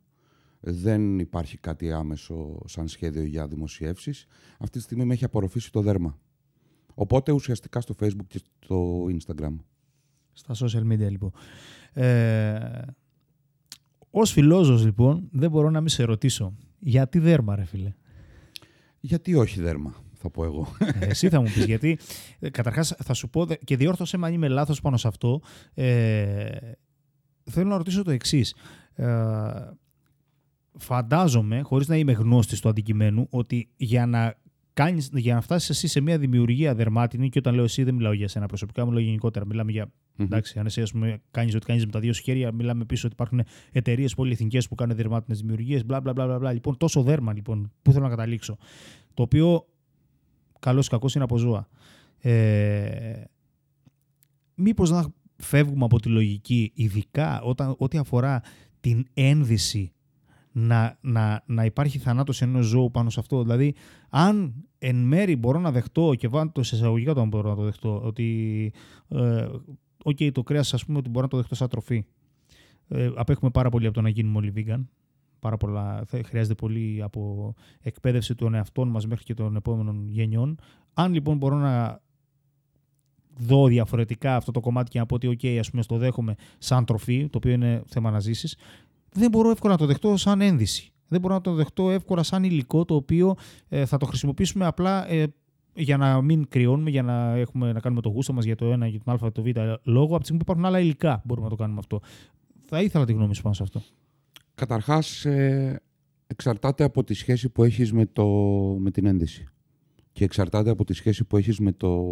[0.61, 4.27] Δεν υπάρχει κάτι άμεσο σαν σχέδιο για δημοσιεύσεις.
[4.59, 6.19] Αυτή τη στιγμή με έχει απορροφήσει το δέρμα.
[6.95, 9.57] Οπότε ουσιαστικά στο Facebook και στο Instagram.
[10.33, 11.33] Στα social media λοιπόν.
[11.93, 12.83] Ε,
[14.11, 16.55] ως φιλόζος λοιπόν δεν μπορώ να μην σε ρωτήσω.
[16.79, 17.93] Γιατί δέρμα ρε φίλε;
[19.01, 20.69] Γιατί όχι δέρμα; Θα πω εγώ.
[21.01, 21.99] Ε, εσύ θα μου πεις γιατί.
[22.39, 25.41] ε, Καταρχάς θα σου πω δε- και διόρθωσε με αν είμαι λάθος πάνω σε αυτό.
[25.75, 26.49] Ε,
[27.51, 28.55] θέλω να ρωτήσω το εξής.
[28.95, 29.07] Ε,
[30.79, 34.35] φαντάζομαι, χωρίς να είμαι γνώστης του αντικειμένου, ότι για να,
[34.73, 38.13] κάνεις, για να φτάσεις εσύ σε μια δημιουργία δερμάτινη και όταν λέω εσύ δεν μιλάω
[38.13, 39.47] για σένα προσωπικά, μιλάω γενικότερα.
[39.47, 42.53] Μιλάμε για Εντάξει, αν εσύ ας πούμε, κάνεις ό,τι κάνεις με τα δύο σου χέρια,
[42.53, 46.53] μιλάμε πίσω ότι υπάρχουν εταιρείες πολυεθνικές που κάνουν δερμάτινες δημιουργίες, μπλα μπλα μπλα μπλα, μπλα.
[46.53, 48.57] Λοιπόν, τόσο δέρμα λοιπόν, πού θέλω να καταλήξω.
[49.15, 49.67] Το οποίο,
[50.59, 51.69] καλός ή κακός, είναι από ζώα.
[52.19, 53.23] Ε,
[54.55, 58.43] μήπως να φεύγουμε από τη λογική, ειδικά όταν, ό,τι αφορά
[58.81, 59.93] την ένδυση
[60.53, 63.43] να, να, να υπάρχει θανάτος ενός ζώου πάνω σε αυτό.
[63.43, 63.75] Δηλαδή,
[64.09, 67.57] αν εν μέρει μπορώ να δεχτώ και βάλω το σε εισαγωγικά το αν μπορώ να
[67.57, 68.73] το δεχτώ, ότι
[69.09, 69.47] ε,
[70.03, 72.05] οκ, το κρέας ας πούμε ότι μπορώ να το δεχτώ σαν τροφή.
[72.89, 74.85] Ε, απέχουμε πάρα πολύ από το να γίνουμε όλοι vegan.
[75.39, 80.59] Πάρα πολλά, θα- χρειάζεται πολύ από εκπαίδευση των εαυτών μας μέχρι και των επόμενων γενιών.
[80.95, 82.01] Αν λοιπόν μπορώ να
[83.39, 86.85] δω διαφορετικά αυτό το κομμάτι και να πω ότι οκ, ας πούμε, στο δέχομαι σαν
[86.85, 88.57] τροφή, το οποίο είναι θέμα να ζήσεις,
[89.13, 90.93] δεν μπορώ εύκολα να το δεχτώ σαν ένδυση.
[91.09, 93.35] Δεν μπορώ να το δεχτώ εύκολα σαν υλικό το οποίο
[93.69, 95.27] ε, θα το χρησιμοποιήσουμε απλά ε,
[95.75, 98.87] για να μην κρυώνουμε, για να, έχουμε, να κάνουμε το γούστο μας για το ένα,
[98.87, 99.47] για τον Α, το Β
[99.83, 100.05] λόγο.
[100.07, 102.01] Από τη στιγμή που υπάρχουν άλλα υλικά μπορούμε να το κάνουμε αυτό.
[102.65, 103.83] Θα ήθελα τη γνώμη σου πάνω σε αυτό.
[104.59, 105.83] Καταρχάς, ε,
[106.27, 108.27] εξαρτάται από τη σχέση που έχεις με, το,
[108.79, 109.49] με την ένδυση.
[110.13, 112.05] Και εξαρτάται από τη σχέση που έχεις με το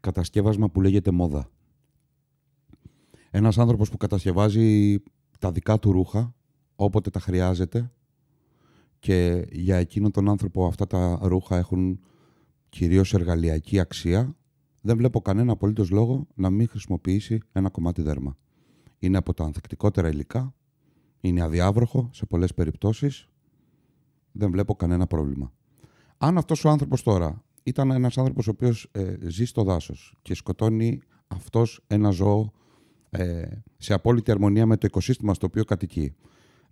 [0.00, 1.50] κατασκεύασμα που λέγεται μόδα.
[3.30, 4.98] Ένας άνθρωπος που κατασκευάζει
[5.38, 6.34] τα δικά του ρούχα,
[6.76, 7.92] όποτε τα χρειάζεται,
[8.98, 12.00] και για εκείνον τον άνθρωπο αυτά τα ρούχα έχουν
[12.68, 14.36] κυρίως εργαλειακή αξία,
[14.80, 18.36] δεν βλέπω κανένα απολύτως λόγο να μην χρησιμοποιήσει ένα κομμάτι δέρμα.
[18.98, 20.54] Είναι από τα ανθεκτικότερα υλικά,
[21.26, 23.28] είναι αδιάβροχο σε πολλές περιπτώσεις.
[24.32, 25.52] Δεν βλέπω κανένα πρόβλημα.
[26.18, 30.34] Αν αυτός ο άνθρωπος τώρα ήταν ένας άνθρωπος ο οποίος ε, ζει στο δάσος και
[30.34, 32.52] σκοτώνει αυτός ένα ζώο
[33.10, 36.14] ε, σε απόλυτη αρμονία με το οικοσύστημα στο οποίο κατοικεί,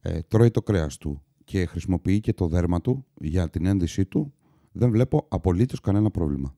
[0.01, 4.35] ε, τρώει το κρέας του και χρησιμοποιεί και το δέρμα του για την ένδυσή του,
[4.73, 6.57] δεν βλέπω απολύτως κανένα πρόβλημα.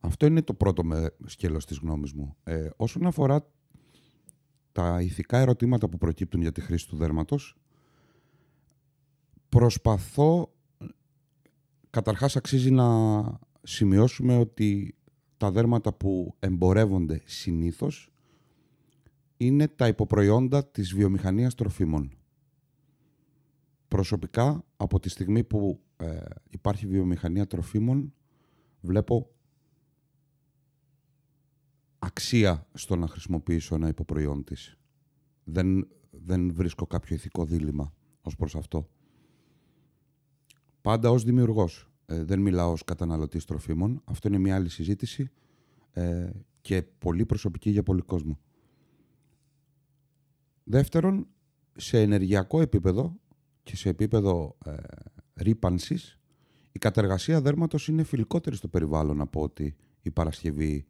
[0.00, 2.36] Αυτό είναι το πρώτο με σκέλος της γνώμης μου.
[2.44, 3.46] Ε, όσον αφορά
[4.76, 7.56] τα ηθικά ερωτήματα που προκύπτουν για τη χρήση του δέρματος,
[9.48, 10.52] προσπαθώ,
[11.90, 12.88] καταρχάς αξίζει να
[13.62, 14.94] σημειώσουμε ότι
[15.36, 18.12] τα δέρματα που εμπορεύονται συνήθως
[19.36, 22.12] είναι τα υποπροϊόντα της βιομηχανίας τροφίμων.
[23.88, 26.18] Προσωπικά, από τη στιγμή που ε,
[26.50, 28.12] υπάρχει βιομηχανία τροφίμων,
[28.80, 29.30] βλέπω
[32.16, 34.78] αξία στο να χρησιμοποιήσω ένα υποπροϊόν της.
[35.44, 38.88] Δεν, δεν βρίσκω κάποιο ηθικό δίλημα ως προς αυτό.
[40.80, 41.90] Πάντα ως δημιουργός.
[42.06, 44.02] Ε, δεν μιλάω ως καταναλωτής τροφίμων.
[44.04, 45.30] Αυτό είναι μια άλλη συζήτηση
[45.92, 48.38] ε, και πολύ προσωπική για πολύ κόσμο.
[50.64, 51.26] Δεύτερον,
[51.76, 53.16] σε ενεργειακό επίπεδο
[53.62, 54.74] και σε επίπεδο ε,
[55.34, 56.18] ρήπανσης,
[56.72, 60.86] η κατεργασία δέρματος είναι φιλικότερη στο περιβάλλον από ότι η παρασκευή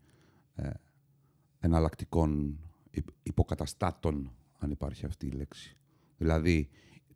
[0.54, 0.70] ε,
[1.66, 2.58] εναλλακτικών
[2.90, 5.76] υπ- υποκαταστάτων, αν υπάρχει αυτή η λέξη.
[6.16, 6.68] Δηλαδή,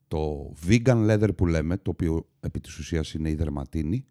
[0.08, 4.06] το vegan leather που λέμε, το οποίο επί της ουσίας είναι η δερματίνη,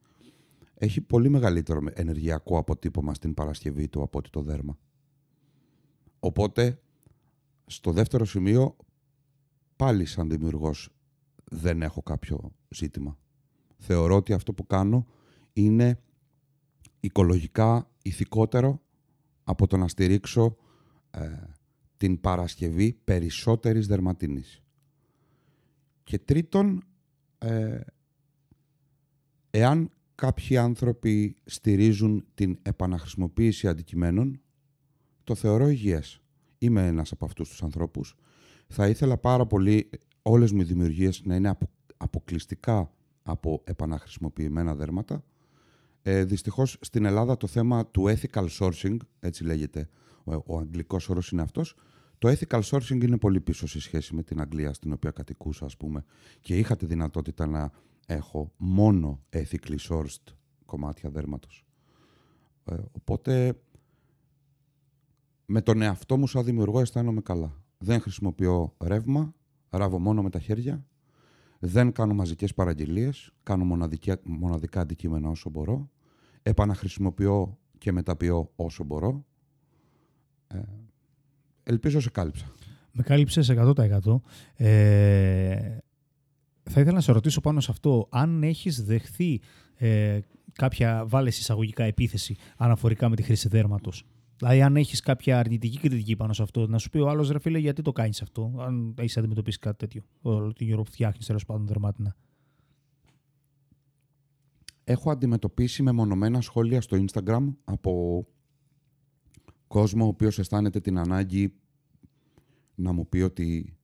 [0.73, 4.77] έχει πολύ μεγαλύτερο με- ενεργειακό αποτύπωμα στην παρασκευή του από ότι το δέρμα.
[6.19, 6.81] Οπότε,
[7.65, 8.75] στο δεύτερο σημείο,
[9.75, 10.89] πάλι σαν δημιουργός
[11.43, 13.17] δεν έχω κάποιο ζήτημα.
[13.77, 15.05] Θεωρώ ότι αυτό που κάνω
[15.53, 15.99] είναι
[16.99, 18.81] οικολογικά ηθικότερο
[19.49, 20.55] από το να στηρίξω
[21.11, 21.29] ε,
[21.97, 24.63] την παρασκευή περισσότερης δερματίνης.
[26.03, 26.83] Και τρίτον,
[27.37, 27.79] ε,
[29.49, 34.41] εάν κάποιοι άνθρωποι στηρίζουν την επαναχρησιμοποίηση αντικειμένων,
[35.23, 36.21] το θεωρώ υγιές.
[36.57, 38.15] Είμαι ένας από αυτούς τους ανθρώπους.
[38.67, 39.89] Θα ήθελα πάρα πολύ
[40.21, 42.91] όλες μου οι δημιουργίες να είναι απο- αποκλειστικά
[43.23, 45.23] από επαναχρησιμοποιημένα δέρματα.
[46.01, 49.89] Ε, δυστυχώς στην Ελλάδα το θέμα του ethical sourcing, έτσι λέγεται,
[50.23, 51.75] ο, ο αγγλικός όρος είναι αυτός,
[52.17, 55.77] το ethical sourcing είναι πολύ πίσω σε σχέση με την Αγγλία στην οποία κατοικούσα, ας
[55.77, 56.03] πούμε,
[56.41, 57.71] και είχα τη δυνατότητα να
[58.05, 60.33] έχω μόνο ethically sourced
[60.65, 61.65] κομμάτια δέρματος.
[62.65, 63.59] Ε, οπότε,
[65.45, 67.53] με τον εαυτό μου σαν δημιουργό αισθάνομαι καλά.
[67.77, 69.33] Δεν χρησιμοποιώ ρεύμα,
[69.69, 70.85] ράβω μόνο με τα χέρια,
[71.59, 75.89] δεν κάνω μαζικές παραγγελίες, κάνω μοναδικά, μοναδικά αντικείμενα όσο μπορώ,
[76.41, 79.25] επαναχρησιμοποιώ και μεταποιώ όσο μπορώ.
[80.47, 80.59] Ε,
[81.63, 82.51] ελπίζω σε κάλυψα.
[82.91, 84.21] Με κάλυψες 100%.
[84.55, 85.77] Ε,
[86.63, 89.41] θα ήθελα να σε ρωτήσω πάνω σε αυτό, αν έχεις δεχθεί
[89.75, 90.19] ε,
[90.53, 94.05] κάποια, βάλες εισαγωγικά επίθεση αναφορικά με τη χρήση δέρματος;
[94.39, 97.39] Δηλαδή, αν έχεις κάποια αρνητική κριτική πάνω σε αυτό, να σου πει ο άλλος ρε
[97.39, 100.01] φίλε, γιατί το κάνεις αυτό, αν έχεις αντιμετωπίσει κάτι τέτοιο.
[100.21, 102.15] Όλο την ώρα που φτιάχνεις τέλος πάντων δερμάτινα.
[104.83, 108.25] Έχω αντιμετωπίσει μεμονωμένα σχόλια στο Instagram από
[109.67, 111.53] κόσμο ο οποίος αισθάνεται την ανάγκη
[112.75, 113.77] να μου πει ότι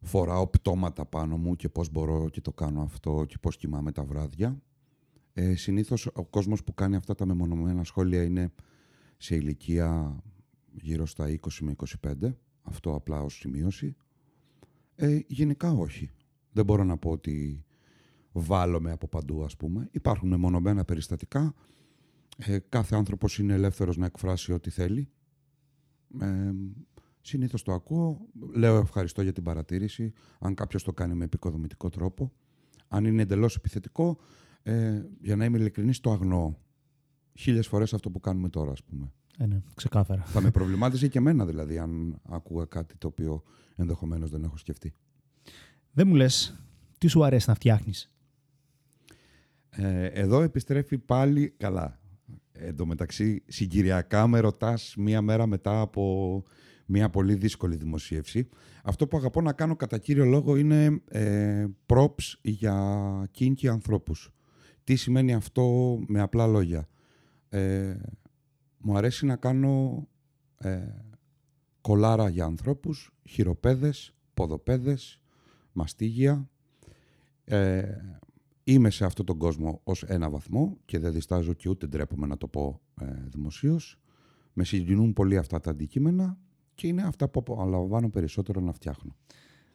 [0.00, 4.04] φοράω πτώματα πάνω μου και πώς μπορώ και το κάνω αυτό και πώς κοιμάμαι τα
[4.04, 4.62] βράδια.
[5.32, 8.52] Ε, συνήθως ο κόσμος που κάνει αυτά τα μεμονωμένα σχόλια είναι
[9.22, 10.22] σε ηλικία
[10.72, 12.34] γύρω στα 20 με 25.
[12.62, 13.96] Αυτό απλά ως σημείωση.
[14.94, 16.10] Ε, γενικά όχι.
[16.52, 17.64] Δεν μπορώ να πω ότι
[18.32, 19.88] βάλομαι από παντού ας πούμε.
[19.90, 21.54] Υπάρχουν μεμονωμένα περιστατικά.
[22.36, 25.08] Ε, κάθε άνθρωπος είναι ελεύθερος να εκφράσει ό,τι θέλει.
[26.20, 26.52] Ε,
[27.20, 28.26] Συνήθως το ακούω.
[28.54, 30.12] Λέω ευχαριστώ για την παρατήρηση.
[30.38, 32.32] Αν κάποιος το κάνει με επικοδομητικό τρόπο.
[32.88, 34.18] Αν είναι εντελώς επιθετικό,
[34.62, 36.54] ε, για να είμαι ειλικρινής, το αγνοώ.
[37.34, 39.12] Χίλιες φορές αυτό που κάνουμε τώρα, ας πούμε.
[39.38, 40.22] Ε, ναι, ξεκάθαρα.
[40.22, 43.42] Θα με προβλημάτιζε και εμένα δηλαδή, αν άκουγα κάτι το οποίο
[43.76, 44.94] ενδεχομένως δεν έχω σκεφτεί.
[45.92, 46.62] Δεν μου λες,
[46.98, 48.12] τι σου αρέσει να φτιάχνεις;
[49.70, 52.00] Ε, εδώ επιστρέφει πάλι καλά.
[52.52, 56.42] Εν τω μεταξύ, συγκυριακά με ρωτάς μία μέρα μετά από
[56.86, 58.48] μια πολύ δύσκολη δημοσίευση.
[58.84, 64.32] Αυτό που αγαπώ να κάνω κατά κύριο λόγο είναι ε, props για κίνκι ανθρώπους.
[64.84, 66.88] Τι σημαίνει αυτό με απλά λόγια;
[67.52, 68.00] Ε,
[68.78, 70.06] μου αρέσει να κάνω
[70.58, 70.80] ε,
[71.80, 75.20] κολάρα για ανθρώπους, χειροπέδες, ποδοπέδες,
[75.72, 76.50] μαστίγια.
[77.44, 77.96] Ε,
[78.64, 82.36] είμαι σε αυτόν τον κόσμο ως ένα βαθμό και δεν διστάζω και ούτε ντρέπομαι να
[82.36, 84.00] το πω ε, δημοσίως.
[84.52, 86.38] Με συγκινούν πολύ αυτά τα αντικείμενα
[86.74, 89.16] και είναι αυτά που απολαμβάνω περισσότερο να φτιάχνω.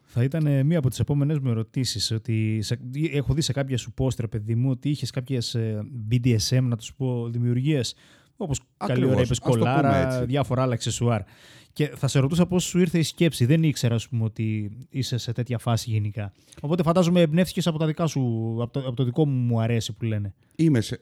[0.10, 2.12] Θα ήταν μία από τις επόμενες μου ερωτήσεις.
[2.12, 2.64] Ότι
[3.12, 5.58] έχω δει σε κάποια σου πόστρα, παιδί μου, ότι είχες κάποιες
[6.12, 7.96] BDSM, να τους πω, δημιουργίες.
[8.38, 11.22] Όπως καλή ώρα είπες, κολάρα, διάφορα άλλα αξεσουάρ.
[11.74, 13.46] Και θα σε ρωτούσα πώς σου ήρθε η σκέψη.
[13.46, 16.32] Δεν ήξερα, ας πούμε, ότι είσαι σε τέτοια φάση γενικά.
[16.62, 18.22] Οπότε φαντάζομαι εμπνεύστηκες από τα δικά σου,
[18.62, 20.34] από το, από το δικό μου μου αρέσει που λένε.
[20.56, 21.00] Είμαι σε.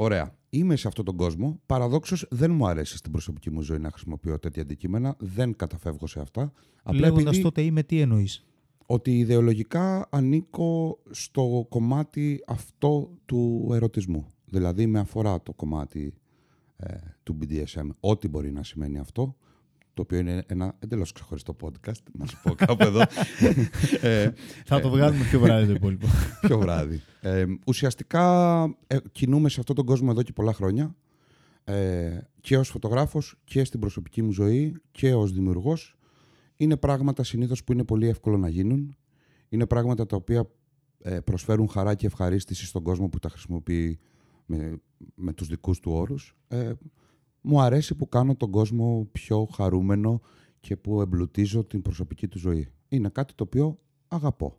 [0.00, 1.60] Ωραία είμαι σε αυτόν τον κόσμο.
[1.66, 5.16] Παραδόξως δεν μου αρέσει στην προσωπική μου ζωή να χρησιμοποιώ τέτοια αντικείμενα.
[5.18, 6.52] Δεν καταφεύγω σε αυτά.
[6.92, 7.42] Λέγοντας επειδή...
[7.42, 8.44] τότε είμαι, τι εννοείς;
[8.86, 14.26] Ότι ιδεολογικά ανήκω στο κομμάτι αυτό του ερωτισμού.
[14.44, 16.14] Δηλαδή με αφορά το κομμάτι
[16.76, 17.88] ε, του BDSM.
[18.00, 19.36] Ό,τι μπορεί να σημαίνει αυτό
[20.00, 23.00] το οποίο είναι ένα εντελώς ξεχωριστό podcast, να σου πω κάπου εδώ.
[24.08, 24.30] ε,
[24.64, 26.06] Θα το ε, βγάλουμε πιο βράδυ το υπόλοιπο.
[26.46, 27.02] πιο βράδυ.
[27.20, 30.96] Ε, ουσιαστικά ε, κινούμε σε αυτόν τον κόσμο εδώ και πολλά χρόνια
[31.64, 35.96] ε, και ως φωτογράφος και στην προσωπική μου ζωή και ως δημιουργός.
[36.56, 38.96] Είναι πράγματα συνήθως που είναι πολύ εύκολο να γίνουν.
[39.48, 40.50] Είναι πράγματα τα οποία
[41.02, 43.98] ε, προσφέρουν χαρά και ευχαρίστηση στον κόσμο που τα χρησιμοποιεί
[44.46, 44.80] με,
[45.14, 46.36] με τους δικούς του όρους.
[47.42, 50.20] Ε, μου αρέσει που κάνω τον κόσμο πιο χαρούμενο
[50.60, 52.68] και που εμπλουτίζω την προσωπική του ζωή.
[52.88, 54.58] Είναι κάτι το οποίο αγαπώ.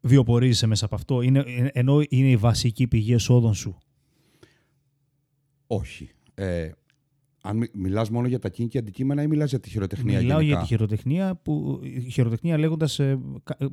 [0.00, 3.78] Βιοπορίζεσαι μέσα από αυτό, είναι, ενώ είναι η βασική πηγή εσόδων σου.
[5.66, 6.10] Όχι.
[6.34, 6.70] Ε,
[7.42, 10.66] αν μιλάς μόνο για τα κίνητα αντικείμενα ή μιλάς για τη χειροτεχνία Μιλάω για τη
[10.66, 13.20] χειροτεχνία, που, χειροτεχνία λέγοντας ε,
[13.58, 13.66] ε,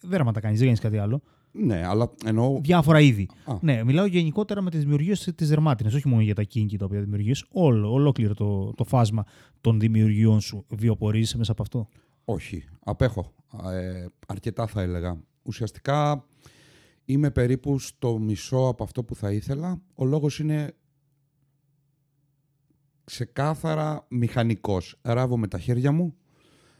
[0.00, 1.22] δεν τα κάνεις, δεν κάνεις κάτι άλλο.
[1.52, 2.60] Ναι, αλλά εννοώ.
[2.60, 3.28] Διάφορα είδη.
[3.60, 7.00] Ναι, μιλάω γενικότερα με τις δημιουργίες της δερμάτινε, όχι μόνο για τα κίνητα τα οποία
[7.00, 7.44] δημιουργείς.
[7.50, 9.24] Όλο, ολόκληρο το, το φάσμα
[9.60, 11.88] των δημιουργιών σου βιοπορίζει μέσα από αυτό.
[12.24, 12.64] Όχι.
[12.84, 13.32] Απέχω.
[13.72, 15.20] Ε, αρκετά θα έλεγα.
[15.42, 16.24] Ουσιαστικά
[17.04, 19.80] είμαι περίπου στο μισό από αυτό που θα ήθελα.
[19.94, 20.74] Ο λόγος είναι
[23.04, 24.98] ξεκάθαρα μηχανικός.
[25.02, 26.14] Ράβω με τα χέρια μου.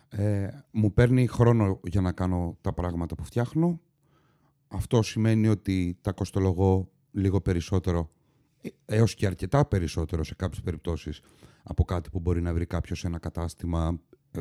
[0.09, 3.81] Ε, μου παίρνει χρόνο για να κάνω τα πράγματα που φτιάχνω.
[4.73, 8.11] Αυτό σημαίνει ότι τα κοστολογώ λίγο περισσότερο
[8.61, 11.21] ε, έως και αρκετά περισσότερο σε κάποιες περιπτώσεις
[11.63, 14.41] από κάτι που μπορεί να βρει κάποιος σε ένα κατάστημα ε,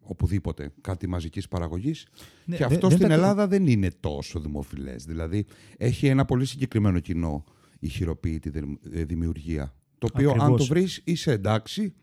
[0.00, 2.06] οπουδήποτε, κάτι μαζικής παραγωγής.
[2.44, 5.04] Ναι, και αυτό στην Ελλάδα δεν είναι τόσο δημοφιλές.
[5.04, 7.44] Δηλαδή, έχει ένα πολύ συγκεκριμένο κοινό
[7.78, 8.52] η χειροποίητη
[8.92, 9.74] ε, δημιουργία.
[9.98, 11.94] Το οποίο αν το βρεις είσαι εντάξει,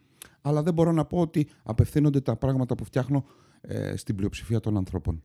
[0.42, 3.26] αλλά δεν μπορώ να πω ότι απευθύνονται τα πράγματα που φτιάχνω
[3.96, 5.24] στην πλειοψηφία των ανθρώπων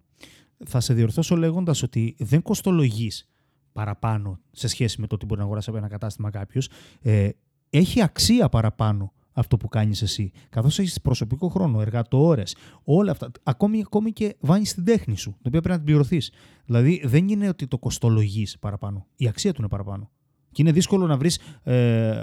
[0.66, 3.28] θα σε διορθώσω λέγοντας ότι δεν κοστολογείς
[3.72, 6.68] παραπάνω σε σχέση με το ότι μπορεί να αγοράσει από ένα κατάστημα κάποιος.
[7.00, 7.28] Ε,
[7.70, 10.30] έχει αξία παραπάνω αυτό που κάνεις εσύ.
[10.48, 13.30] Καθώς έχεις προσωπικό χρόνο, εργατόρες, όλα αυτά.
[13.42, 16.32] Ακόμη, ακόμη και βάνεις την τέχνη σου, την οποία πρέπει να την πληρωθείς.
[16.64, 19.06] Δηλαδή δεν είναι ότι το κοστολογείς παραπάνω.
[19.16, 20.10] Η αξία του είναι παραπάνω.
[20.52, 22.22] Και είναι δύσκολο να βρεις ε,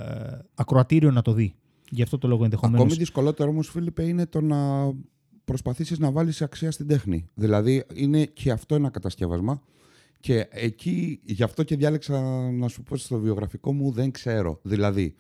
[0.54, 1.56] ακροατήριο να το δει.
[1.90, 2.84] Γι' αυτό το λόγο ενδεχομένω.
[2.84, 4.58] Ακόμη δυσκολότερο όμως, Φίλιππε, είναι το να
[5.46, 7.30] προσπαθήσεις να βάλεις αξία στην τέχνη.
[7.34, 9.62] Δηλαδή είναι και αυτό ένα κατασκεύασμα
[10.20, 14.60] Και εκεί, γι' αυτό και διάλεξα να σου πω στο βιογραφικό μου, δεν ξέρω.
[14.64, 15.16] Δηλαδή,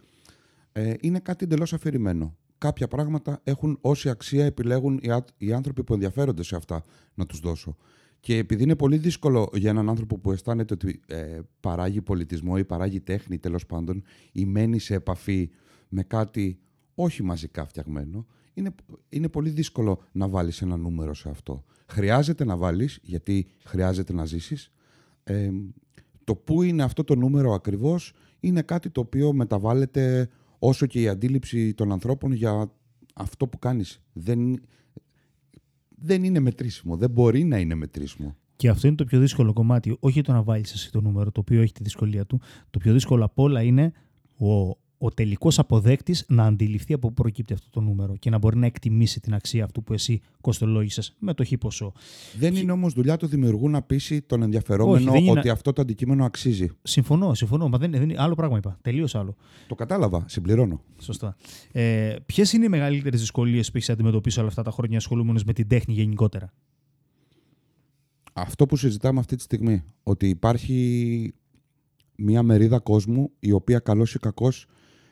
[0.71, 2.35] ε, είναι κάτι εντελώς αφηρημένο.
[2.57, 6.83] Κάποια πράγματα έχουν όση αξία επιλέγουν οι, ά- οι άνθρωποι που ενδιαφέρονται σε αυτά
[7.13, 7.75] να τους δώσω.
[8.19, 12.63] Και επειδή είναι πολύ δύσκολο για έναν άνθρωπο που αισθάνεται ότι ε, παράγει πολιτισμό ή
[12.65, 15.49] παράγει τέχνη τέλος πάντων ή μένει σε επαφή
[15.89, 16.59] με κάτι
[16.95, 18.71] όχι μαζικά φτιαγμένο, είναι,
[19.09, 21.63] είναι πολύ δύσκολο να βάλεις ένα νούμερο σε αυτό.
[21.87, 24.71] Χρειάζεται να βάλεις, γιατί χρειάζεται να ζήσεις.
[25.23, 25.49] Ε,
[26.23, 31.07] το πού είναι αυτό το νούμερο ακριβώς είναι κάτι το οποίο μεταβάλλεται όσο και η
[31.07, 32.71] αντίληψη των ανθρώπων για
[33.15, 34.01] αυτό που κάνεις.
[34.13, 34.61] Δεν,
[35.89, 38.35] δεν είναι μετρήσιμο, δεν μπορεί να είναι μετρήσιμο.
[38.55, 39.97] Και αυτό είναι το πιο δύσκολο κομμάτι.
[39.99, 42.41] Όχι το να βάλεις εσύ το νούμερο, το οποίο έχει τη δυσκολία του.
[42.69, 43.91] Το πιο δύσκολο απ' όλα είναι
[44.37, 48.57] ο, ο τελικός αποδέκτης να αντιληφθεί από πού προκύπτει αυτό το νούμερο και να μπορεί
[48.57, 51.93] να εκτιμήσει την αξία αυτού που εσύ κοστολόγησες με το χ ποσό.
[52.37, 55.73] Δεν είναι όμως δουλειά του δημιουργού να πείσει τον ενδιαφερόμενο Όχι, δεν είναι- ότι αυτό
[55.73, 56.67] το αντικείμενο αξίζει.
[56.81, 57.69] Συμφωνώ, συμφωνώ.
[57.69, 58.77] Μα δεν, δεν είναι άλλο πράγμα είπα.
[58.81, 59.35] Τελείως άλλο.
[59.67, 60.81] Το κατάλαβα, συμπληρώνω.
[60.99, 61.35] Σωστά.
[61.71, 65.53] Ε, Ποιες είναι οι μεγαλύτερες δυσκολίες που έχεις αντιμετωπίσει όλα αυτά τα χρόνια ασχολούμενος με
[65.53, 66.53] την τέχνη γενικότερα;
[68.33, 71.33] Αυτό που συζητάμε αυτή τη στιγμή, ότι υπάρχει
[72.17, 74.65] μια μερίδα κόσμου η οποία καλώς ή κακώς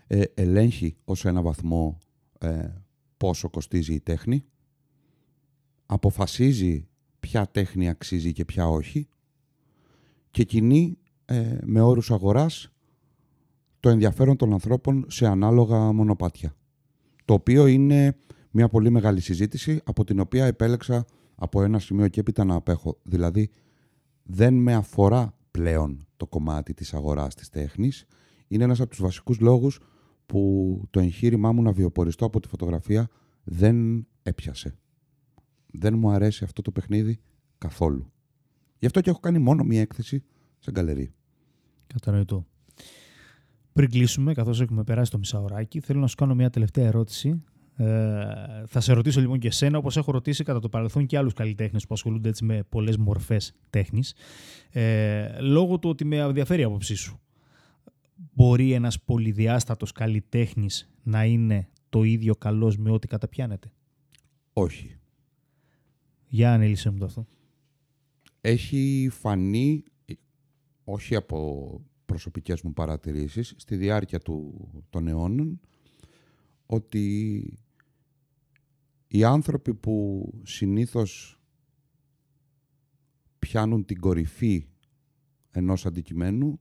[0.08, 1.98] ε, ελέγχει ως ένα βαθμό
[2.40, 2.68] ε,
[3.18, 4.46] πόσο κοστίζει η τέχνη,
[5.86, 6.88] αποφασίζει
[7.20, 9.08] ποια τέχνη αξίζει και ποια όχι
[10.32, 12.72] και κινεί ε, με όρους αγοράς
[13.80, 16.56] το ενδιαφέρον των ανθρώπων σε ανάλογα μονοπάτια.
[17.26, 18.18] Το οποίο είναι
[18.52, 22.98] μια πολύ μεγάλη συζήτηση από την οποία επέλεξα από ένα σημείο και έπειτα να απέχω.
[23.04, 23.50] Δηλαδή
[24.24, 28.06] δεν με αφορά πλέον το κομμάτι της αγοράς της τέχνης.
[28.48, 29.80] Είναι ένας από τους βασικούς λόγους
[30.26, 33.10] που το εγχείρημά μου να βιοποριστώ από τη φωτογραφία
[33.44, 34.78] δεν έπιασε.
[35.66, 37.20] Δεν μου αρέσει αυτό το παιχνίδι
[37.58, 38.12] καθόλου.
[38.80, 40.24] Γι' αυτό και έχω κάνει μόνο μία έκθεση
[40.60, 41.14] σε γκαλερί.
[41.88, 42.46] Κατανοητό.
[43.74, 47.44] Πριν κλείσουμε, καθώς έχουμε περάσει το μισάωράκι, θέλω να σου κάνω μια τελευταία ερώτηση.
[47.76, 47.86] Ε,
[48.66, 51.86] θα σε ρωτήσω λοιπόν και εσένα, όπως έχω ρωτήσει κατά το παρελθόν και άλλους καλλιτέχνες
[51.88, 54.14] που ασχολούνται έτσι με πολλές μορφές τέχνης,
[54.70, 57.20] ε, λόγω του ότι με ενδιαφέρει η άποψή σου.
[58.32, 63.72] Μπορεί ένας πολυδιάστατος καλλιτέχνης να είναι το ίδιο καλός με ό,τι καταπιάνεται;
[64.54, 64.98] Όχι.
[66.28, 67.28] Για ανέλησε μου το αυτό.
[68.42, 69.84] έχει φανεί,
[70.84, 75.60] όχι από προσωπικές μου παρατηρήσεις, στη διάρκεια του, των αιώνων,
[76.66, 77.58] ότι
[79.08, 81.40] οι άνθρωποι που συνήθως
[83.40, 84.68] πιάνουν την κορυφή
[85.52, 86.60] ενός αντικειμένου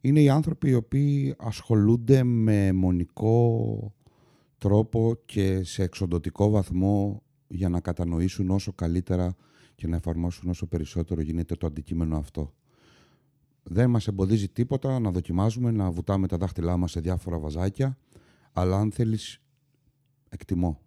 [0.00, 3.94] είναι οι άνθρωποι οι οποίοι ασχολούνται με μονικό
[4.58, 9.36] τρόπο και σε εξοντοτικό βαθμό για να κατανοήσουν όσο καλύτερα
[9.74, 12.54] και να εφαρμόσουν όσο περισσότερο γίνεται το αντικείμενο αυτό.
[13.62, 17.98] Δεν μας εμποδίζει τίποτα να δοκιμάζουμε, να βουτάμε τα δάχτυλά μας σε διάφορα βαζάκια,
[18.52, 19.40] αλλά αν θέλεις,
[20.28, 20.80] εκτιμώ,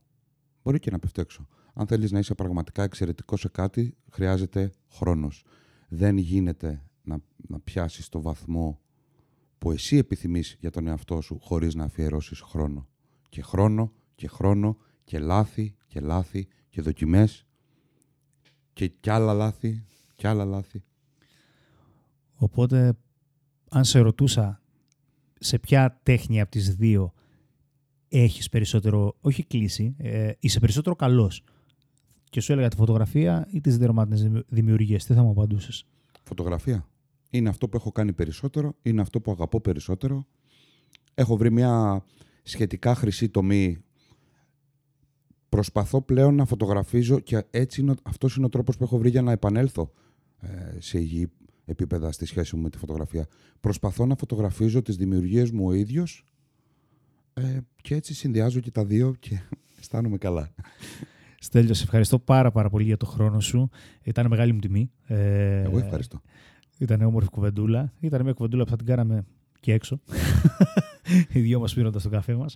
[0.63, 1.47] μπορεί και να πέφτω έξω.
[1.73, 5.45] Αν θέλεις να είσαι πραγματικά εξαιρετικός σε κάτι, χρειάζεται χρόνος.
[5.87, 8.82] Δεν γίνεται να, να πιάσεις το βαθμό
[9.63, 12.87] που εσύ επιθυμείς για τον εαυτό σου χωρίς να αφιερώσεις χρόνο.
[13.29, 17.45] Και χρόνο και χρόνο και λάθη και λάθη και δοκιμές
[18.73, 20.83] και κι άλλα λάθη κι άλλα λάθη.
[22.35, 22.93] Οπότε,
[23.69, 24.61] αν σε ρωτούσα
[25.39, 27.13] σε ποια τέχνη από τις δύο
[28.07, 31.43] έχεις περισσότερο, όχι κλίση, ε, είσαι περισσότερο καλός
[32.29, 35.85] και σου έλεγα τη φωτογραφία ή τις δερμάτινες δημιουργίες, τι θα μου απαντούσες;
[36.23, 36.87] Φωτογραφία.
[37.33, 40.25] Είναι αυτό που έχω κάνει περισσότερο, είναι αυτό που αγαπώ περισσότερο.
[41.13, 42.03] Έχω βρει μια
[42.43, 43.77] σχετικά χρυσή τομή.
[45.49, 49.21] Προσπαθώ πλέον να φωτογραφίζω και έτσι είναι, αυτός είναι ο τρόπος που έχω βρει για
[49.21, 49.91] να επανέλθω
[50.39, 51.31] ε, σε υγιή
[51.65, 53.27] επίπεδα στη σχέση μου με τη φωτογραφία.
[53.59, 56.25] Προσπαθώ να φωτογραφίζω τις δημιουργίες μου ο ίδιος
[57.33, 59.41] ε, και έτσι συνδυάζω και τα δύο και
[59.79, 60.53] αισθάνομαι καλά.
[61.39, 63.69] Στέλιο, σε ευχαριστώ πάρα πάρα πολύ για το χρόνο σου.
[64.03, 64.91] Ήταν μεγάλη μου τιμή.
[65.05, 66.21] Ε, Εγώ ευχαριστώ.
[66.83, 67.93] Ήταν όμορφη κουβεντούλα.
[67.99, 69.25] Ήταν μια κουβεντούλα που θα την κάναμε
[69.63, 69.99] και έξω.
[71.33, 72.55] Οι δυο μας πίνοντας τον καφέ μας.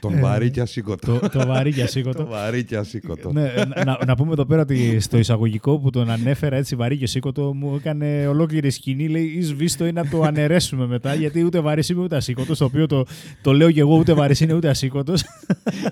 [0.00, 1.18] Τον βαρύ και ασήκωτο.
[1.18, 2.24] το, το βαρύ και ασήκωτο.
[2.24, 3.32] Το βαρύ και ασήκωτο.
[3.32, 3.52] ναι,
[3.84, 7.54] να, να πούμε εδώ πέρα ότι στο εισαγωγικό που τον ανέφερα έτσι βαρύ και σήκωτο
[7.54, 9.08] μου έκανε ολόκληρη σκηνή.
[9.08, 12.58] Λέει εις βίστο ή να το αναιρέσουμε μετά γιατί ούτε βαρύς είμαι ούτε ασήκωτος.
[12.58, 13.04] Το οποίο το,
[13.42, 15.24] το λέω και εγώ ούτε βαρύς είναι ούτε ασήκωτος.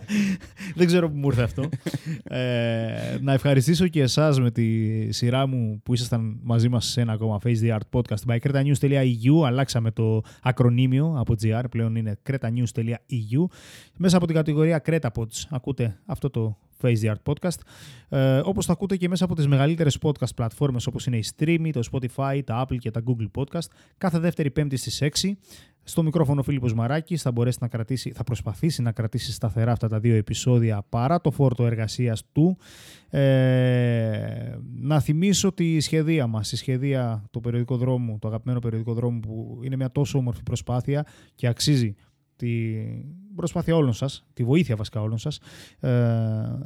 [0.76, 1.68] Δεν ξέρω που μου ήρθε αυτό.
[2.24, 2.38] ε,
[3.20, 4.64] να ευχαριστήσω και εσάς με τη
[5.12, 9.46] σειρά μου που ήσασταν μαζί μας σε ένα ακόμα Face the Art podcast by cretanews.eu.
[9.46, 10.22] Αλλάξαμε το
[10.54, 13.44] ακρονίμιο από GR, πλέον είναι cretanews.eu.
[13.96, 17.58] Μέσα από την κατηγορία CretaPods ακούτε αυτό το Face the Art Podcast.
[18.08, 21.70] Ε, όπως θα ακούτε και μέσα από τις μεγαλύτερες podcast πλατφόρμες όπως είναι η Streamy,
[21.72, 23.68] το Spotify, τα Apple και τα Google Podcast.
[23.98, 25.36] Κάθε δεύτερη πέμπτη στις 6.
[25.86, 29.88] Στο μικρόφωνο ο Φίλιππος Μαράκης θα, μπορέσει να κρατήσει, θα προσπαθήσει να κρατήσει σταθερά αυτά
[29.88, 32.56] τα δύο επεισόδια παρά το φόρτο εργασίας του.
[33.10, 39.20] Ε, να θυμίσω τη σχεδία μας, η σχεδία του περιοδικό δρόμου, το αγαπημένο περιοδικό δρόμου
[39.20, 41.94] που είναι μια τόσο όμορφη προσπάθεια και αξίζει
[42.36, 42.74] τη
[43.34, 45.40] προσπάθεια όλων σας, τη βοήθεια βασικά όλων σας.
[45.80, 45.90] Ε,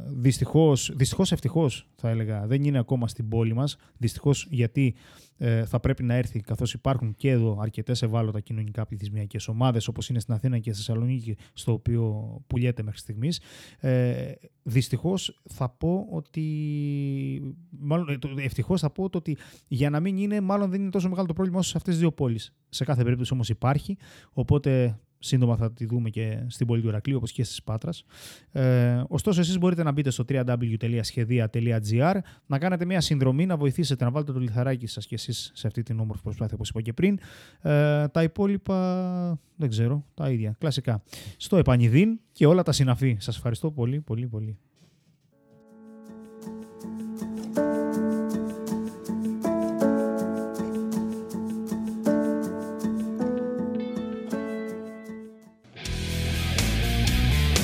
[0.07, 3.77] δυστυχώς, δυστυχώς ευτυχώς θα έλεγα, δεν είναι ακόμα στην πόλη μας.
[3.97, 4.95] Δυστυχώς γιατί
[5.41, 10.09] ε, θα πρέπει να έρθει, καθώς υπάρχουν και εδώ αρκετές ευάλωτα κοινωνικά πληθυσμιακές ομάδες, όπως
[10.09, 13.41] είναι στην Αθήνα και στη Θεσσαλονίκη, στο οποίο πουλιέται μέχρι στιγμής.
[13.79, 16.45] Ε, δυστυχώς θα πω ότι,
[17.71, 19.37] μάλλον ε, ευτυχώς θα πω ότι
[19.69, 22.03] για να μην είναι, μάλλον δεν είναι τόσο μεγάλο το πρόβλημα όσο σε αυτές τις
[22.03, 22.53] δύο πόλεις.
[22.69, 23.97] Σε κάθε περίπτωση όμως υπάρχει,
[24.33, 28.05] οπότε Σύντομα θα τη δούμε και στην πόλη του Ηρακλείου, όπως και στις Πάτρας.
[28.53, 32.14] Ε, ωστόσο, εσείς μπορείτε να μπείτε στο www.schedia.gr,
[32.47, 35.83] να κάνετε μια συνδρομή, να βοηθήσετε να βάλετε το λιθαράκι σας και εσείς σε αυτή
[35.83, 37.19] την όμορφη προσπάθεια, όπως είπα και πριν.
[37.61, 41.03] Ε, τα υπόλοιπα, δεν ξέρω, τα ίδια, κλασικά.
[41.37, 43.16] Στο επανειδήν και όλα τα συναφή.
[43.21, 44.59] Σας ευχαριστώ πολύ, πολύ, πολύ.